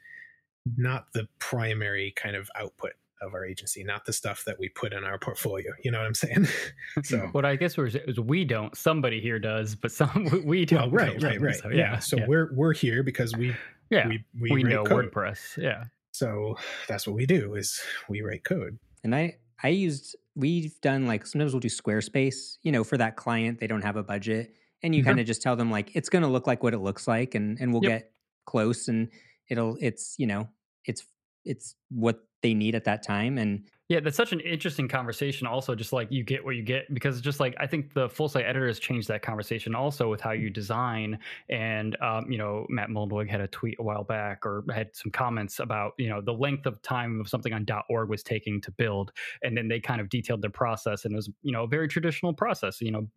[0.76, 4.94] not the primary kind of output of our agency not the stuff that we put
[4.94, 6.48] in our portfolio you know what i'm saying?
[7.04, 10.92] So what i guess was is we don't somebody here does but some we- don't
[10.92, 11.56] right right them, right.
[11.56, 13.56] so, yeah, so we're we're here because we
[13.90, 15.12] yeah we we, we, know code.
[15.12, 15.86] wordpress yeah
[16.18, 16.56] so
[16.88, 21.26] that's what we do is we write code And I I used we've done like
[21.26, 24.54] sometimes we'll do Squarespace, you know, for that client they don't have a budget,
[24.84, 25.04] and you Mhm.
[25.04, 27.36] kind of just tell them like it's going to look like what it looks like,
[27.36, 27.94] and and we'll Yep.
[27.94, 28.12] get
[28.46, 29.10] close, and
[29.50, 30.50] it'll it's you know
[30.86, 31.06] it's
[31.46, 35.48] it's what they need at that time, and Yeah, that's such an interesting conversation.
[35.48, 38.28] Also, just like you get what you get because just like I think the full
[38.28, 41.18] site editor has changed that conversation also with how you design.
[41.50, 45.10] And um, you know, Matt Mullenweg had a tweet a while back or had some
[45.12, 48.72] comments about you know the length of time of something on .org was taking to
[48.72, 51.68] build, and then they kind of detailed their process, and it was you know a
[51.68, 52.82] very traditional process.
[52.82, 53.08] You know,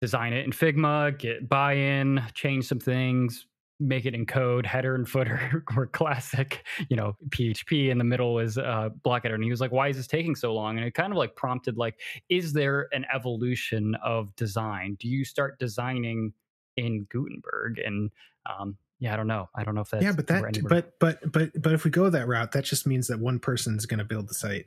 [0.00, 3.46] design it in Figma, get buy-in, change some things,
[3.80, 8.38] make it in code, header and footer were classic, you know, PHP in the middle
[8.38, 9.34] is uh block editor.
[9.34, 10.76] And he was like, why is this taking so long?
[10.76, 14.96] And it kind of like prompted like, is there an evolution of design?
[15.00, 16.32] Do you start designing
[16.76, 17.78] in Gutenberg?
[17.78, 18.10] And
[18.46, 19.48] um yeah, I don't know.
[19.54, 22.10] I don't know if that's yeah but that but but but but if we go
[22.10, 24.66] that route that just means that one person's going to build the site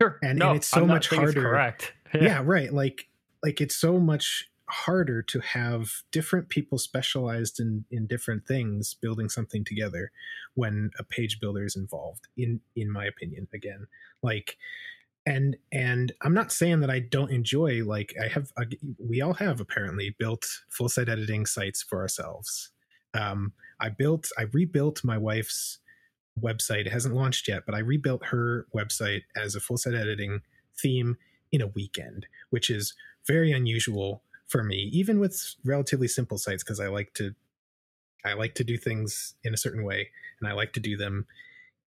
[0.00, 0.18] sure.
[0.22, 1.42] and- no, and it's so much harder.
[1.42, 1.92] correct.
[2.14, 2.40] yeah.
[2.44, 3.08] right like
[3.42, 9.28] like it's so much harder to have different people specialized in in different things building
[9.28, 10.10] something together
[10.54, 13.86] when a page builder is involved in in my opinion again.
[14.22, 14.56] Like
[15.24, 18.64] and and i'm not saying that i don't enjoy like i have uh,
[18.98, 22.70] we all have apparently built full site editing sites for ourselves.
[23.14, 25.78] Um i built i rebuilt my wife's
[26.40, 26.86] website.
[26.86, 30.40] It hasn't launched yet but i rebuilt her website as a full site editing
[30.80, 31.18] theme
[31.52, 32.94] in a weekend which is
[33.26, 34.22] very unusual
[34.52, 37.34] for me even with relatively simple sites because i like to
[38.24, 40.08] i like to do things in a certain way
[40.40, 41.26] and i like to do them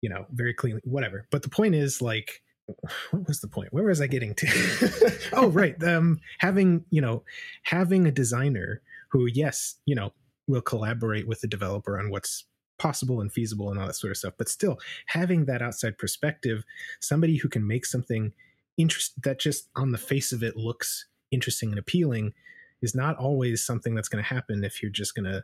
[0.01, 2.41] you know very cleanly whatever but the point is like
[3.11, 3.73] what was the point?
[3.73, 5.11] Where was I getting to?
[5.33, 5.81] oh, right.
[5.83, 7.23] Um, having you know,
[7.63, 10.13] having a designer who, yes, you know,
[10.47, 12.45] will collaborate with the developer on what's
[12.77, 16.63] possible and feasible and all that sort of stuff, but still having that outside perspective,
[16.99, 18.33] somebody who can make something
[18.77, 22.33] interest that just on the face of it looks interesting and appealing
[22.81, 25.43] is not always something that's going to happen if you're just going to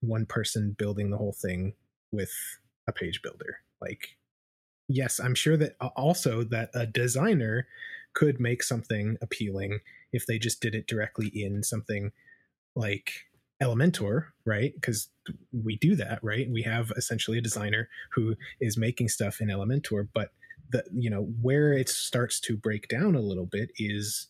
[0.00, 1.74] one person building the whole thing
[2.12, 2.32] with
[2.88, 4.16] a page builder like
[4.90, 7.66] yes, I'm sure that also that a designer
[8.12, 9.80] could make something appealing
[10.12, 12.10] if they just did it directly in something
[12.74, 13.12] like
[13.62, 14.74] Elementor, right?
[14.74, 15.08] Because
[15.52, 16.50] we do that, right?
[16.50, 20.30] We have essentially a designer who is making stuff in Elementor, but
[20.72, 24.28] the you know where it starts to break down a little bit is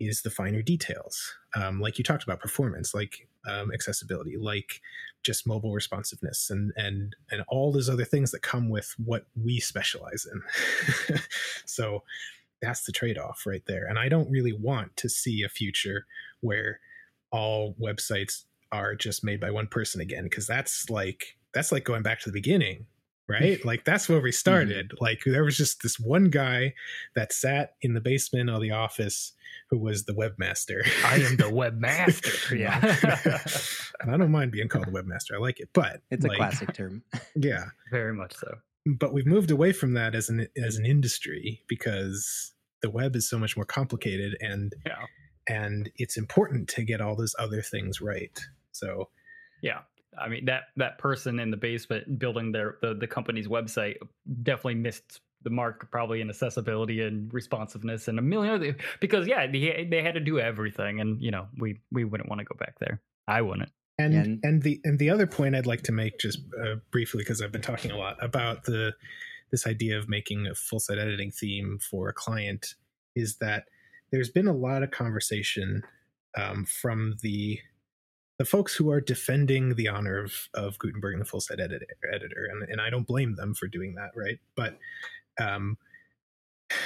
[0.00, 4.80] is the finer details, um, like you talked about performance, like um, accessibility, like
[5.22, 9.60] just mobile responsiveness, and and and all those other things that come with what we
[9.60, 11.18] specialize in.
[11.66, 12.02] so
[12.62, 13.86] that's the trade off right there.
[13.86, 16.06] And I don't really want to see a future
[16.40, 16.80] where
[17.32, 22.02] all websites are just made by one person again, because that's like that's like going
[22.02, 22.86] back to the beginning
[23.30, 23.64] right?
[23.64, 24.34] like that's where we mm-hmm.
[24.34, 24.88] started.
[24.90, 25.04] Mm-hmm.
[25.04, 26.74] Like there was just this one guy
[27.14, 29.32] that sat in the basement of the office
[29.70, 30.86] who was the webmaster.
[31.04, 32.58] I am the webmaster.
[32.58, 32.80] yeah.
[34.00, 35.34] and I don't mind being called a webmaster.
[35.34, 37.02] I like it, but it's like, a classic term.
[37.36, 37.66] Yeah.
[37.90, 38.56] Very much so.
[38.86, 42.52] But we've moved away from that as an as an industry because
[42.82, 45.04] the web is so much more complicated and yeah.
[45.48, 48.38] and it's important to get all those other things right.
[48.72, 49.10] So
[49.62, 49.80] yeah
[50.18, 53.96] I mean that that person in the basement building their the, the company's website
[54.42, 59.46] definitely missed the mark probably in accessibility and responsiveness and a million other because yeah
[59.46, 62.56] they, they had to do everything and you know we we wouldn't want to go
[62.58, 63.00] back there.
[63.28, 63.70] I wouldn't.
[63.98, 67.18] And and, and the and the other point i'd like to make just uh, briefly
[67.18, 68.94] because i've been talking a lot about the
[69.50, 72.74] this idea of making a full site editing theme for a client
[73.14, 73.64] is that
[74.10, 75.82] there's been a lot of conversation
[76.36, 77.58] um, from the
[78.40, 81.82] the folks who are defending the honor of, of Gutenberg and the full set edit,
[82.10, 84.38] editor, and, and I don't blame them for doing that, right?
[84.56, 84.78] But
[85.38, 85.76] um,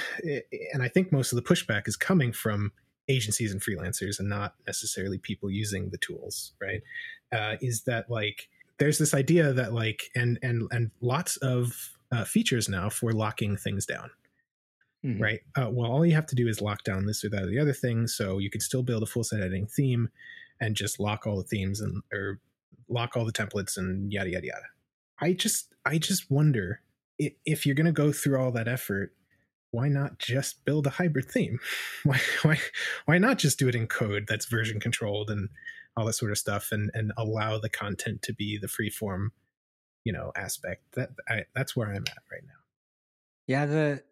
[0.73, 2.73] and I think most of the pushback is coming from
[3.07, 6.81] agencies and freelancers and not necessarily people using the tools, right?
[7.31, 12.25] Uh, is that like there's this idea that like and and and lots of uh,
[12.25, 14.09] features now for locking things down,
[15.05, 15.23] Mm-hmm.
[15.23, 15.39] right?
[15.55, 17.59] Uh, well, all you have to do is lock down this or that or the
[17.59, 20.09] other thing, so you could still build a full set editing theme
[20.59, 22.39] and just lock all the themes and or
[22.89, 24.65] lock all the templates and yada yada yada.
[25.19, 26.81] I just I just wonder
[27.17, 29.13] if, you're going to go through all that effort,
[29.71, 31.59] why not just build a hybrid theme?
[32.03, 32.59] Why why
[33.05, 35.49] why not just do it in code that's version controlled and
[35.97, 39.31] all that sort of stuff and and allow the content to be the free form,
[40.03, 40.83] you know, aspect.
[40.93, 42.53] That I, that's where I'm at right now.
[43.47, 44.03] Yeah, the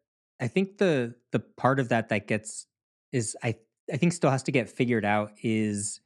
[0.42, 2.68] I think the the part of that that gets
[3.14, 3.56] is I
[3.92, 6.02] I think still has to get figured out is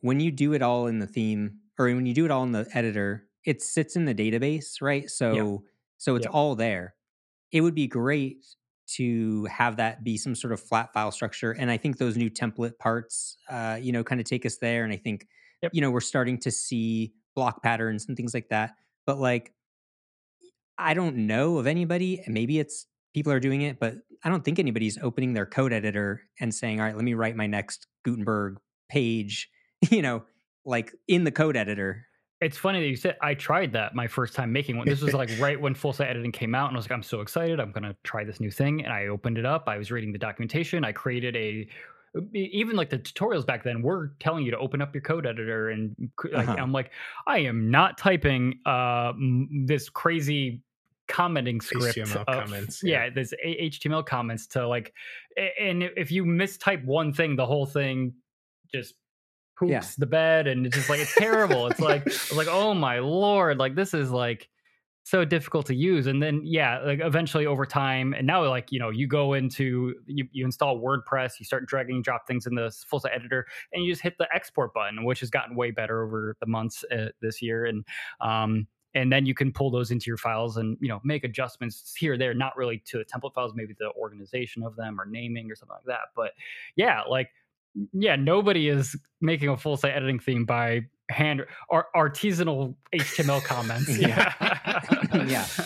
[0.00, 2.52] when you do it all in the theme or when you do it all in
[2.52, 5.08] the editor, it sits in the database, right?
[5.08, 5.56] So yeah.
[5.98, 6.32] so it's yeah.
[6.32, 6.94] all there.
[7.52, 8.44] It would be great
[8.96, 12.30] to have that be some sort of flat file structure, and I think those new
[12.30, 14.84] template parts, uh, you know, kind of take us there.
[14.84, 15.26] And I think
[15.62, 15.72] yep.
[15.74, 18.74] you know we're starting to see block patterns and things like that.
[19.06, 19.52] But like,
[20.76, 22.22] I don't know of anybody.
[22.26, 26.22] Maybe it's people are doing it, but I don't think anybody's opening their code editor
[26.40, 29.48] and saying, "All right, let me write my next Gutenberg page."
[29.90, 30.22] you know,
[30.64, 32.06] like in the code editor.
[32.40, 34.88] It's funny that you said I tried that my first time making one.
[34.88, 37.02] This was like right when full site editing came out, and I was like, I'm
[37.02, 37.60] so excited.
[37.60, 38.82] I'm gonna try this new thing.
[38.82, 39.64] And I opened it up.
[39.66, 40.82] I was reading the documentation.
[40.82, 41.68] I created a
[42.34, 45.70] even like the tutorials back then were telling you to open up your code editor
[45.70, 45.94] and
[46.32, 46.56] like, uh-huh.
[46.58, 46.90] i'm like
[47.26, 49.12] i am not typing uh
[49.64, 50.60] this crazy
[51.06, 53.04] commenting script HTML of, comments yeah.
[53.04, 54.92] yeah there's html comments to like
[55.60, 58.12] and if you mistype one thing the whole thing
[58.72, 58.94] just
[59.60, 59.82] poops yeah.
[59.98, 61.66] the bed and it's just like it's terrible.
[61.68, 64.48] it's like it's like oh my lord, like this is like
[65.04, 66.06] so difficult to use.
[66.06, 69.94] And then yeah, like eventually over time, and now like you know you go into
[70.06, 73.46] you, you install WordPress, you start dragging and drop things in the full site editor,
[73.72, 76.84] and you just hit the export button, which has gotten way better over the months
[76.92, 77.66] uh, this year.
[77.66, 77.84] And
[78.20, 81.94] um, and then you can pull those into your files and you know make adjustments
[81.96, 85.06] here or there not really to the template files maybe the organization of them or
[85.06, 86.32] naming or something like that but
[86.74, 87.28] yeah like
[87.92, 93.98] yeah, nobody is making a full site editing theme by hand or artisanal HTML comments.
[93.98, 94.32] yeah.
[95.26, 95.46] yeah.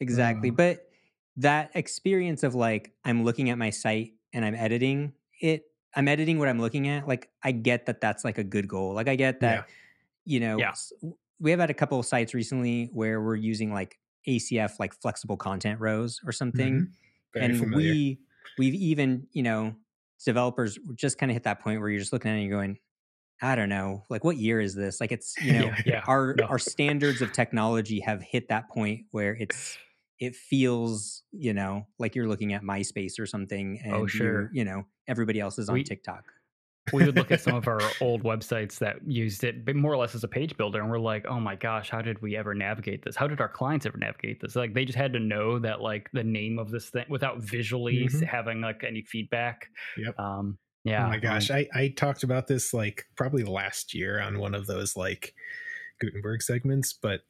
[0.00, 0.50] Exactly.
[0.50, 0.88] Um, but
[1.36, 5.62] that experience of like I'm looking at my site and I'm editing it
[5.94, 7.06] I'm editing what I'm looking at.
[7.06, 8.92] Like I get that that's like a good goal.
[8.92, 9.62] Like I get that yeah.
[10.26, 10.74] you know yeah.
[11.38, 15.36] we have had a couple of sites recently where we're using like ACF like flexible
[15.36, 16.88] content rows or something.
[17.36, 17.42] Mhm.
[17.42, 17.92] And familiar.
[17.92, 18.18] we
[18.58, 19.74] we've even you know
[20.24, 22.58] developers just kind of hit that point where you're just looking at it and you're
[22.58, 22.78] going
[23.42, 26.02] i don't know like what year is this like it's you know yeah, yeah.
[26.06, 26.44] our no.
[26.46, 29.76] our standards of technology have hit that point where it's
[30.20, 34.50] it feels you know like you're looking at myspace or something oh, and Oh, sure.
[34.52, 36.24] you know everybody else is on We- tiktok
[36.92, 39.96] we would look at some of our old websites that used it but more or
[39.96, 42.54] less as a page builder and we're like oh my gosh how did we ever
[42.54, 45.58] navigate this how did our clients ever navigate this like they just had to know
[45.58, 48.22] that like the name of this thing without visually Mhm.
[48.24, 50.18] having like any feedback Yep.
[50.18, 54.38] um yeah oh my gosh, I, I talked about this like probably last year on
[54.38, 55.34] one of those like
[56.00, 57.20] Gutenberg segments, but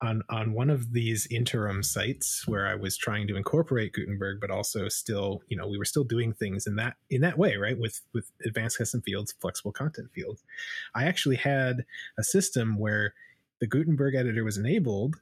[0.00, 4.50] on on one of these interim sites where I was trying to incorporate Gutenberg, but
[4.50, 7.78] also still, you know, we were still doing things in that in that way, right?
[7.78, 10.42] With with advanced custom fields, flexible content fields.
[10.94, 11.84] I actually had
[12.16, 13.14] a system where
[13.60, 15.16] the Gutenberg editor was enabled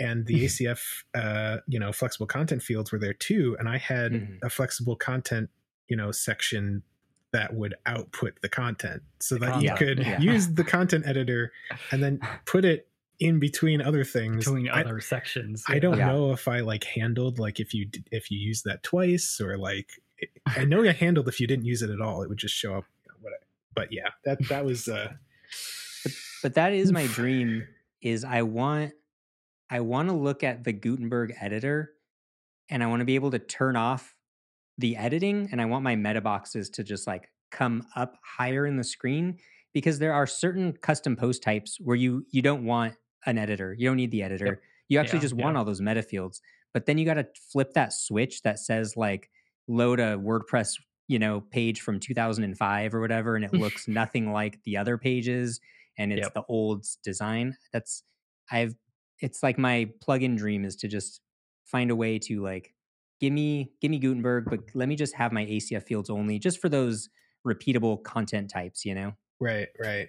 [0.00, 3.56] and the ACF uh, you know, flexible content fields were there too.
[3.60, 4.38] And I had Mhm.
[4.42, 5.50] a flexible content,
[5.88, 6.82] you know, section
[7.30, 10.20] that would output the content so that you content, could yeah.
[10.20, 11.52] use the content editor
[11.92, 12.88] and then put it
[13.20, 14.44] in between other things.
[14.44, 16.08] between I, other sections I don't Yeah.
[16.08, 19.88] know if I like handled like if you if you use that twice or like
[20.46, 22.74] I know I handled if you didn't use it at all, it would just show
[22.74, 22.84] up.
[23.04, 23.44] You know, whatever.
[23.74, 25.12] But yeah, that that was uh
[26.42, 27.66] but that is my dream
[28.02, 28.92] is i want
[29.70, 31.92] i want to look at the gutenberg editor
[32.68, 34.14] and i want to be able to turn off
[34.76, 38.76] the editing and i want my meta boxes to just like come up higher in
[38.76, 39.38] the screen
[39.72, 42.92] because there are certain custom post types where you you don't want
[43.26, 45.58] an editor you don't need the editor you actually Yeah, just want yeah.
[45.58, 46.40] all those meta fields
[46.72, 49.30] but then you got to flip that switch that says like
[49.68, 54.62] load a wordpress you know page from 2005 or whatever and it looks nothing like
[54.64, 55.60] the other pages
[55.98, 56.34] and it's Yep.
[56.34, 58.02] the old design that's
[58.50, 58.74] i've
[59.20, 61.20] it's like my plug-in dream is to just
[61.64, 62.74] find a way to like
[63.20, 66.60] give me give me gutenberg but let me just have my acf fields only just
[66.60, 67.08] for those
[67.46, 70.08] repeatable content types you know right, right.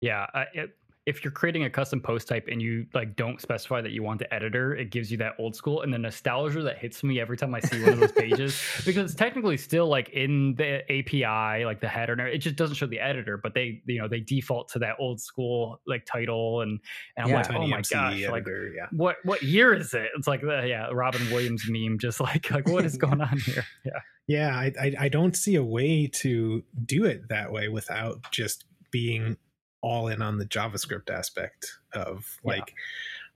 [0.00, 0.70] Yeah, uh, it,
[1.06, 4.18] if you're creating a custom post type and you like don't specify that you want
[4.18, 7.38] the editor, it gives you that old school and the nostalgia that hits me every
[7.38, 11.64] time I see one of those pages because it's technically still like in the API,
[11.64, 12.18] like the header.
[12.26, 15.20] It just doesn't show the editor, but they you know they default to that old
[15.20, 16.78] school like title and
[17.16, 18.86] and I'm like, oh my MC gosh, like yeah.
[18.92, 20.10] what what year is it?
[20.16, 23.64] It's like the yeah Robin Williams meme, just like like what is going on here?
[23.84, 24.00] Yeah.
[24.26, 28.64] Yeah, I, I I don't see a way to do it that way without just
[28.92, 29.36] being
[29.82, 32.50] all in on the JavaScript aspect of Yeah.
[32.52, 32.74] like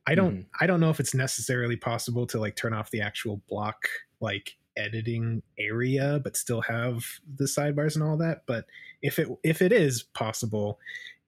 [0.06, 0.46] I don't Mhm.
[0.60, 3.88] I don't know if it's necessarily possible to like turn off the actual block
[4.20, 7.04] like editing area but still have
[7.36, 8.66] the sidebars and all that but
[9.02, 10.78] if it if it is possible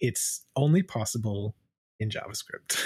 [0.01, 1.55] it's only possible
[2.01, 2.77] in JavaScript.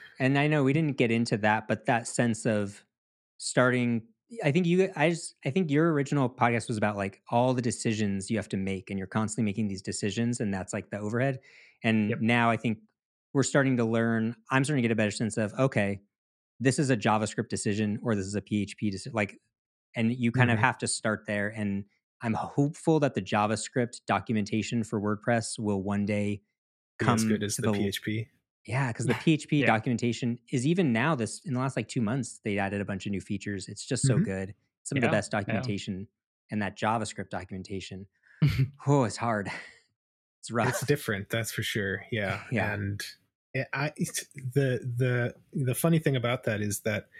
[0.20, 2.84] and i know we didn't get into that but that sense of
[3.38, 4.02] starting
[4.44, 7.62] i think you i just i think your original podcast was about like all the
[7.62, 10.98] decisions you have to make and you're constantly making these decisions and that's like the
[10.98, 11.40] overhead
[11.82, 12.20] and Yep.
[12.20, 12.78] now i think
[13.32, 16.00] we're starting to learn i'm starting to get a better sense of okay
[16.60, 19.38] this is a javascript decision or this is a php decision like
[19.96, 20.60] and you kind of Mhm.
[20.60, 21.84] have to start there and
[22.22, 26.42] i'm hopeful that the javascript documentation for wordpress will one day
[26.98, 28.28] come as good as the the PHP.
[28.70, 29.66] Yeah, because the PHP Yeah.
[29.66, 33.04] documentation is even now this in the last like two months they added a bunch
[33.06, 33.68] of new features.
[33.68, 34.24] It's just so Mhm.
[34.24, 34.54] good.
[34.84, 35.40] Some of the best yeah.
[35.40, 36.08] documentation
[36.50, 38.06] and that JavaScript documentation.
[38.86, 39.50] oh, it's hard.
[40.40, 40.68] It's rough.
[40.70, 42.72] it's different that's for sure yeah Yeah.
[42.72, 42.98] and
[43.52, 47.10] it, i it's, the the the funny thing about that is that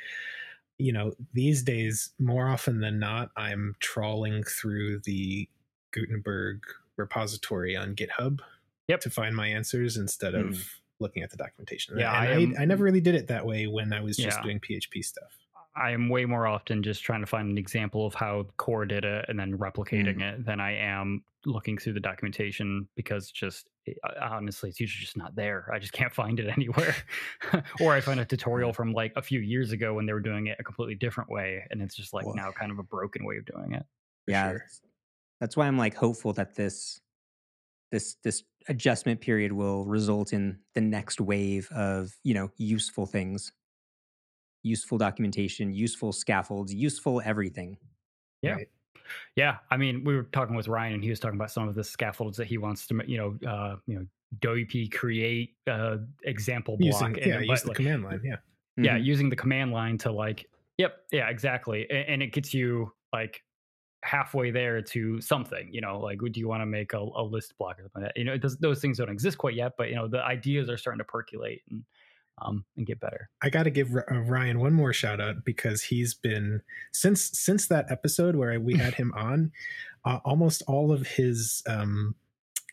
[0.79, 5.47] you know these days more often than not i'm trawling through the
[5.93, 6.63] gutenberg
[6.97, 8.41] repository on github
[8.89, 9.01] Yep.
[9.01, 10.80] to find my answers instead of Mm.
[11.01, 13.67] Looking at the documentation Yeah, I I, am- I, never really did it that way
[13.67, 14.43] when i was just Yeah.
[14.43, 15.37] doing php stuff
[15.77, 19.05] I am way more often just trying to find an example of how core did
[19.05, 20.23] it and then replicating Mm.
[20.41, 25.17] it than I am looking through the documentation because just uh, honestly, it's usually just
[25.17, 25.71] not there.
[25.73, 26.95] I just can't find it anywhere.
[27.81, 30.49] or I find a tutorial from like a few years ago when they were doing
[30.49, 33.25] it a completely different way, and it's just like Well- now kind of a broken
[33.25, 33.87] way of doing it.
[34.27, 34.51] yeah.
[34.51, 34.67] sure.
[35.41, 37.01] That's why I'm like hopeful that this
[37.93, 43.53] this this adjustment period will result in the next wave of, you know, useful things.
[44.63, 47.79] Useful documentation, useful scaffolds, useful everything.
[48.43, 48.53] Yeah.
[48.53, 48.69] Right.
[49.35, 51.75] Yeah, I mean, we were talking with Ryan, and he was talking about some of
[51.75, 54.07] the scaffolds that he wants to, you know, uh, you know,
[54.41, 56.87] WP create uh, example block.
[56.87, 58.37] using and yeah then- use the like, command line yeah
[58.77, 59.05] yeah Mhm.
[59.05, 60.49] using the command line to like
[60.79, 63.43] yep yeah exactly A- and, it gets you like
[64.03, 67.53] halfway there to something you know like do you want to make a, a list
[67.59, 69.91] block or something like that you know does, those things don't exist quite yet but
[69.91, 71.85] you know the ideas are starting to percolate and
[72.43, 73.29] um, and get better.
[73.43, 77.69] I got to give uh, Ryan one more shout out because he's been since since
[77.69, 79.53] that episode where we had him on,
[80.05, 82.15] uh, almost all of his um,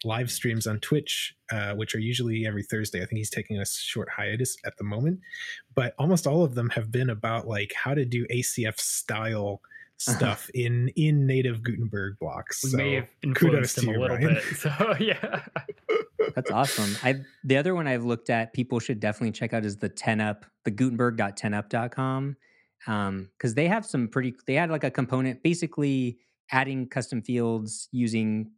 [0.03, 3.01] live streams on Twitch, uh, which are usually every Thursday.
[3.01, 5.19] I think he's taking a short hiatus at the moment,
[5.75, 9.61] but almost all of them have been about like how to do ACF style
[9.97, 12.63] stuff in in native Gutenberg blocks.
[12.63, 14.35] We so may have influenced him a little Ryan.
[14.35, 14.43] bit.
[14.57, 15.45] So yeah.
[16.35, 16.95] That's awesome.
[17.03, 20.43] I the other one I've looked at, people should definitely check out is the 10up,
[20.65, 22.35] the gutenberg.10up.com.
[22.85, 26.19] Um, because they have some pretty they had like a component basically
[26.51, 28.51] adding custom fields using,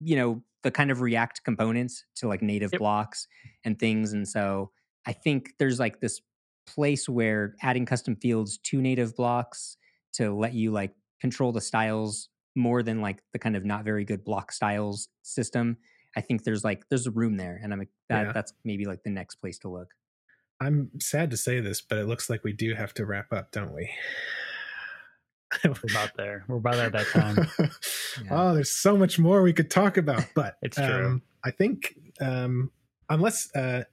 [0.00, 2.78] you know, the kind of React components to like native Yep.
[2.78, 3.26] blocks
[3.64, 4.12] and things.
[4.12, 4.70] And so
[5.06, 6.20] I think there's like this
[6.66, 9.76] place where adding custom fields to native blocks
[10.14, 14.04] to let you like control the styles more than like the kind of not very
[14.04, 15.76] good block styles system.
[16.16, 18.26] I think there's like there's a room there, and I'm like that.
[18.26, 18.32] Yeah.
[18.32, 19.88] That's maybe like the next place to look.
[20.60, 23.50] I'm sad to say this, but it looks like we do have to wrap up,
[23.50, 23.90] don't we?
[25.64, 26.44] We're about there.
[26.48, 27.48] We're about at that time.
[28.30, 31.06] Oh, there's so much more we could talk about, but It's true.
[31.06, 32.70] Um, I think um,
[33.08, 33.84] unless uh,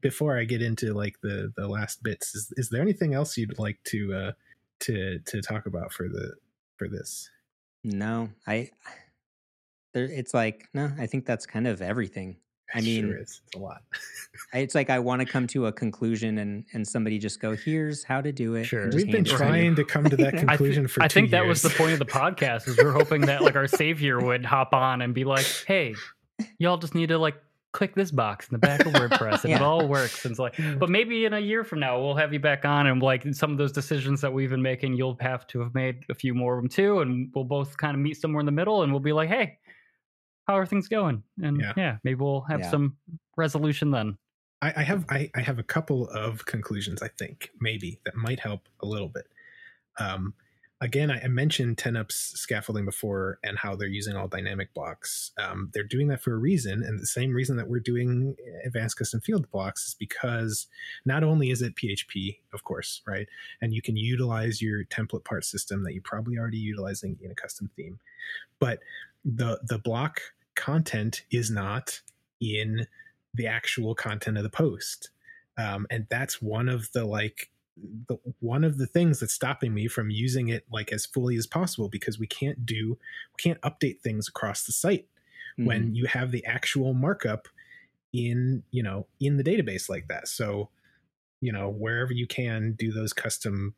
[0.00, 3.58] before I get into like the the last bits, is, is there anything else you'd
[3.58, 4.32] like to uh,
[4.80, 6.34] to to talk about for the
[6.76, 7.28] for this?
[7.84, 8.70] No, I
[9.94, 10.04] there.
[10.04, 10.92] It's like no.
[10.98, 12.36] I think that's kind of everything.
[12.74, 13.82] I mean- sure it's a lot.
[14.52, 18.04] It's like I want to come to a conclusion, and and somebody just go, "Here's
[18.04, 18.90] how to do it." Sure.
[18.92, 21.02] We've been hand to trying to come to that conclusion I, for.
[21.02, 23.56] I two think that was the point of the podcast is we're hoping that like
[23.56, 25.94] our savior would hop on and be like, "Hey,
[26.58, 27.34] y'all just need to like
[27.76, 30.54] click this box in the back of WordPress and it all works." And it's like,
[30.78, 33.52] but maybe in a year from now we'll have you back on and like some
[33.52, 36.56] of those decisions that we've been making, you'll have to have made a few more
[36.56, 39.00] of them too, and we'll both kind of meet somewhere in the middle, and we'll
[39.00, 39.58] be like, "Hey,
[40.46, 41.72] how are things going?" And Yeah.
[41.76, 42.70] yeah, maybe we'll have Yeah.
[42.70, 42.96] some
[43.36, 44.16] resolution then.
[44.62, 47.02] I, I have I, I have a couple of conclusions.
[47.02, 49.26] I think maybe that might help a little bit.
[49.98, 50.32] Um,
[50.80, 55.32] again, I, mentioned 10up's scaffolding before and how they're using all dynamic blocks.
[55.38, 58.98] Um, they're doing that for a reason, and the same reason that we're doing advanced
[58.98, 60.66] custom field blocks is because
[61.04, 63.28] not only is it PHP, of course, right,
[63.60, 67.34] and you can utilize your template part system that you're probably already utilizing in a
[67.34, 67.98] custom theme,
[68.58, 68.80] but
[69.24, 70.20] the the block
[70.54, 72.00] content is not
[72.40, 72.86] in
[73.34, 75.10] the actual content of the post
[75.58, 77.50] um, and that's one of the like
[78.08, 81.46] the one of the things that's stopping me from using it like as fully as
[81.46, 85.06] possible because we can't do we can't update things across the site
[85.62, 85.96] when Mhm.
[85.96, 87.48] you have the actual markup
[88.12, 90.28] in you know in the database like that.
[90.28, 90.70] So
[91.40, 93.74] you know wherever you can do those custom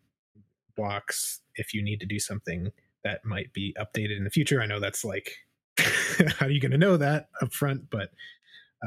[0.77, 2.73] blocks if you need to do something
[3.05, 4.63] that might be updated in the future.
[4.63, 5.37] I know that's like
[5.79, 8.11] how are you going to know that up front but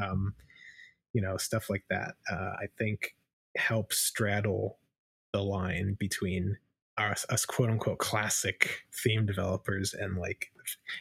[0.00, 0.34] um
[1.12, 3.16] you know stuff like that uh, i think
[3.56, 4.78] helps straddle
[5.32, 6.58] the line between
[6.98, 10.52] us, us quote unquote classic theme developers and like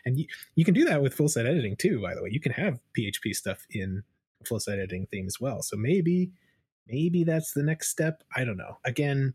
[0.06, 0.26] and you,
[0.56, 2.30] you can do that with full site editing too by the way.
[2.32, 4.04] You can have php stuff in
[4.46, 5.62] full site editing theme as well.
[5.62, 6.32] So maybe
[6.88, 8.24] maybe that's the next step.
[8.36, 8.78] I don't know.
[8.86, 9.34] Again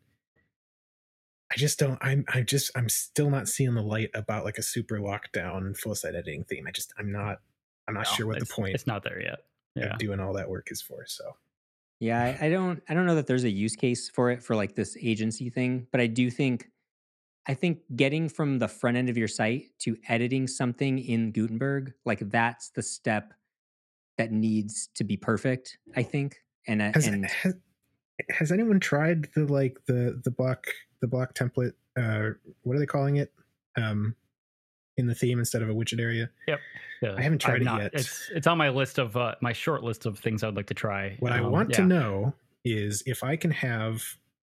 [1.53, 4.63] i just don't i'm i just i'm still not seeing the light about like a
[4.63, 6.65] super lockdown full site editing theme.
[6.67, 7.39] I just i'm not
[7.87, 9.41] i'm not No, sure what the point It's not there yet.
[9.77, 9.93] Yeah.
[9.93, 11.37] of doing all that work is for so
[12.01, 14.55] Yeah, I, I don't I don't know that there's a use case for it for
[14.55, 16.69] like this agency thing, but I do think
[17.49, 21.95] I think getting from the front end of your site to editing something in Gutenberg,
[22.05, 23.33] like that's the step
[24.19, 26.37] that needs to be perfect, I think.
[26.67, 27.55] And has, and has
[28.31, 30.67] has anyone tried the like the the block
[31.01, 32.31] the block template uh
[32.63, 33.31] what are they calling it
[33.77, 34.15] um
[34.97, 36.31] in the theme instead of a widget area.
[36.49, 36.57] Yeah,
[37.17, 37.91] I haven't tried I've it not- yet.
[37.95, 40.75] It's it's on my list of uh, my short list of things I'd like to
[40.75, 41.17] try.
[41.21, 44.03] what i Um, want to know is if i can have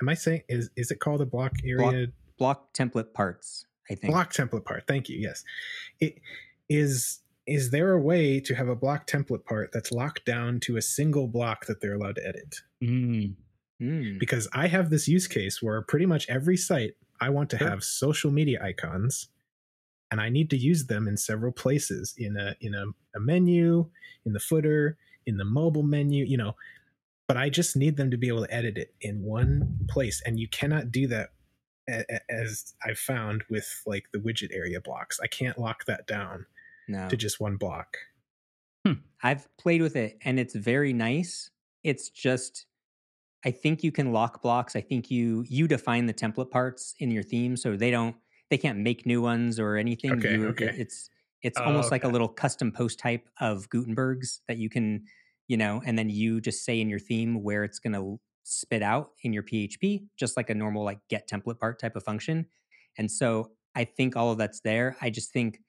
[0.01, 2.07] am i saying is is it called a block area?
[2.37, 4.11] Block template parts, I think.
[4.11, 4.85] block template part.
[4.87, 5.17] Thank you.
[5.19, 5.43] Yes.
[5.99, 6.19] It
[6.69, 10.77] is is there a way to have a block template part that's locked down to
[10.77, 12.55] a single block that they're allowed to edit?
[12.83, 13.35] Mm,
[13.81, 17.57] Mm, because I have this use case where pretty much every site I want to
[17.57, 17.69] Sure.
[17.69, 19.27] have social media icons
[20.13, 22.85] and I need to use them in several places in a in a,
[23.15, 23.89] a menu,
[24.27, 24.95] in the footer,
[25.25, 26.55] in the mobile menu, you know,
[27.27, 30.39] but I just need them to be able to edit it in one place and
[30.39, 31.29] you cannot do that
[31.89, 35.19] a- a- as I've found with like the widget area blocks.
[35.19, 36.45] I can't lock that down
[36.87, 37.09] no.
[37.09, 37.97] to just one block.
[38.85, 39.01] Hmm.
[39.23, 41.49] I've played with it and it's very nice.
[41.83, 42.67] It's just
[43.43, 44.75] I think you can lock blocks.
[44.75, 48.15] I think you you define the template parts in your theme so they don't
[48.49, 50.11] they can't make new ones or anything.
[50.13, 50.75] Okay, You- okay.
[50.77, 51.09] It's
[51.41, 55.03] it's Oh, almost like a little custom post type of Gutenberg's that you can,
[55.49, 58.81] you know, and then you just say in your theme where it's going to spit
[58.81, 62.45] out in your PHP, just like a normal like get template part type of function.
[62.97, 64.95] And so I think all of that's there.
[65.01, 65.59] I just think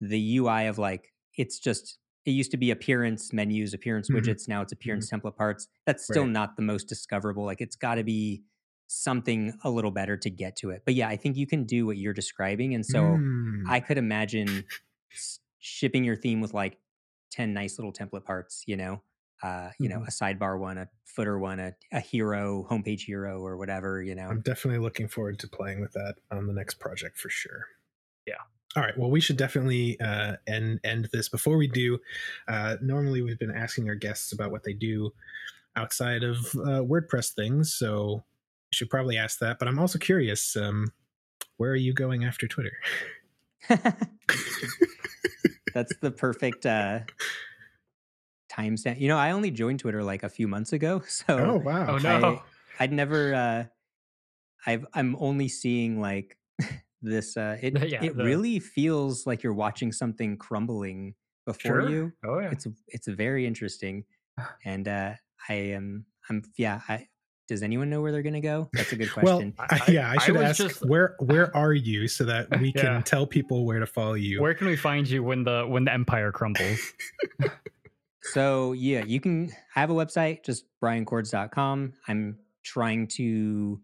[0.00, 4.20] the UI of like it's just it used to be appearance menus, appearance Mhm.
[4.20, 4.46] widgets.
[4.46, 5.66] Now it's appearance template parts.
[5.86, 6.30] That's still Right.
[6.30, 7.44] not the most discoverable.
[7.44, 8.44] Like it's got to be
[8.88, 10.82] something a little better to get to it.
[10.84, 12.74] But yeah, I think you can do what you're describing.
[12.74, 13.68] And so Mm.
[13.68, 14.64] I could imagine
[15.58, 16.78] shipping your theme with like
[17.30, 19.02] 10 nice little template parts, you know,
[19.42, 20.08] uh, you know, Mhm.
[20.08, 24.28] a sidebar one, a footer one, a, a hero, homepage hero or whatever, you know.
[24.28, 27.66] I'm definitely looking forward to playing with that on the next project for sure.
[28.26, 28.34] Yeah.
[28.76, 28.96] All right.
[28.98, 31.28] Well, we should definitely uh, end end this.
[31.28, 31.98] Before we do,
[32.48, 35.12] uh, normally we've been asking our guests about what they do
[35.76, 38.24] outside of uh, WordPress things, so
[38.72, 39.58] should probably ask that.
[39.58, 40.56] But I'm also curious.
[40.56, 40.92] Um,
[41.56, 42.72] where are you going after Twitter?
[45.74, 47.00] That's the perfect uh
[48.52, 48.98] timestamp.
[49.00, 51.86] You know, I only joined Twitter like a few months ago, so oh wow!
[51.88, 52.42] Oh no.
[52.80, 53.64] I'd never uh
[54.66, 56.36] I've I'm only seeing like
[57.02, 61.14] this uh it Yeah, it the- really feels like you're watching something crumbling
[61.46, 61.88] before Sure.
[61.88, 62.12] you.
[62.24, 62.50] Oh yeah.
[62.50, 64.04] It's it's very interesting.
[64.64, 65.14] And uh
[65.48, 67.08] I am I'm yeah, I
[67.48, 68.68] does anyone know where they're gonna go?
[68.74, 69.54] That's a good question.
[69.58, 72.48] I, I- yeah, I I should was ask just- where where are you so that
[72.60, 73.00] we can Yeah.
[73.02, 74.40] tell people where to follow you.
[74.40, 76.78] Where can we find you when the when the empire crumbles?
[78.32, 81.94] So yeah, you can I have a website, just briancoords.com.
[82.08, 83.80] I'm trying to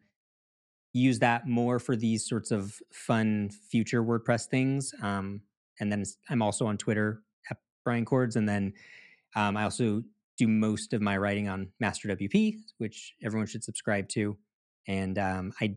[0.93, 4.93] use that more for these sorts of fun future WordPress things.
[5.03, 5.41] Um,
[5.81, 8.37] and then I'm also on Twitter at Brian Coords.
[8.37, 8.75] And then
[9.35, 10.03] um, I also
[10.39, 14.37] do most of my writing on Master WP, which everyone should subscribe to.
[14.89, 15.77] And um, I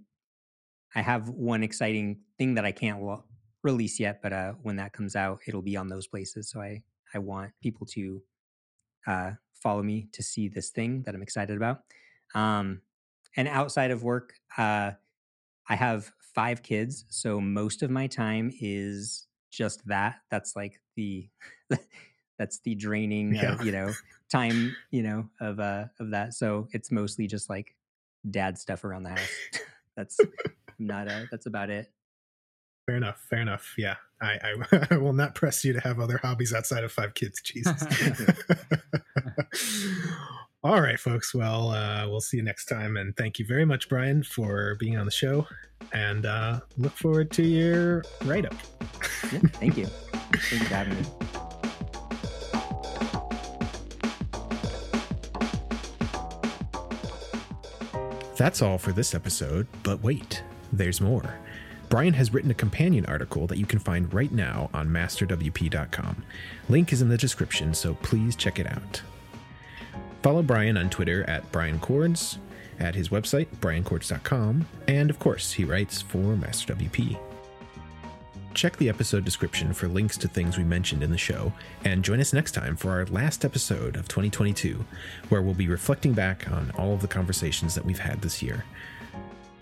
[0.95, 3.23] I have one exciting thing that I can't lo-
[3.63, 6.49] release yet, but uh, when that comes out, it'll be on those places.
[6.49, 8.21] So I I want people to
[9.05, 11.81] uh, follow me to see this thing that I'm excited about.
[12.35, 12.81] Um,
[13.35, 14.91] and outside of work, uh,
[15.69, 20.17] I have five kids, so most of my time is just that.
[20.31, 21.29] That's like the
[22.37, 23.53] that's the draining, Yeah.
[23.59, 23.91] uh, you know,
[24.31, 26.33] time, you know, of uh of that.
[26.33, 27.75] So it's mostly just like
[28.29, 29.29] dad stuff around the house.
[29.95, 30.19] that's
[30.79, 31.91] not uh that's about it.
[32.87, 33.19] Fair enough.
[33.29, 33.73] Fair enough.
[33.77, 34.39] Yeah, I,
[34.71, 37.41] I, I will not press you to have other hobbies outside of five kids.
[37.41, 37.83] Jesus.
[40.63, 41.33] All right, folks.
[41.35, 44.97] Well, uh, we'll see you next time, and thank you very much, Brian, for being
[44.97, 45.45] on the show.
[45.93, 48.55] And uh, look forward to your write up.
[49.33, 49.85] Yeah, thank you.
[49.85, 51.26] Thank you for having me.
[58.37, 61.39] That's all for this episode, but wait, there's more.
[61.89, 66.23] Brian has written a companion article that you can find right now on masterwp.com.
[66.69, 69.01] Link is in the description, so please check it out.
[70.21, 72.37] Follow Brian on Twitter at Brian Coords,
[72.79, 77.26] at his website, briancoords.com, and of course, he writes for MasterWP.
[78.57, 81.53] Check the episode description for links to things we mentioned in the show,
[81.85, 84.83] and join us next time for our last episode of 2022,
[85.29, 88.65] where we'll be reflecting back on all of the conversations that we've had this year.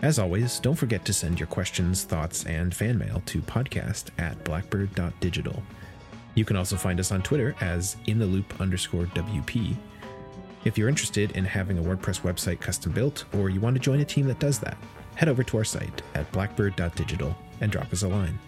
[0.00, 4.42] As always, don't forget to send your questions, thoughts, and fan mail to podcast at
[4.44, 5.62] blackbird.digital.
[6.34, 9.76] You can also find us on Twitter as in the loop underscore WP.
[10.64, 14.00] If you're interested in having a WordPress website custom built, or you want to join
[14.00, 14.78] a team that does that,
[15.16, 18.38] head over to our site at blackbird.digital and drop us a line.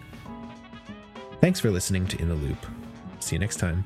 [1.41, 2.57] Thanks for listening to In the Loop.
[3.21, 3.85] See you next time.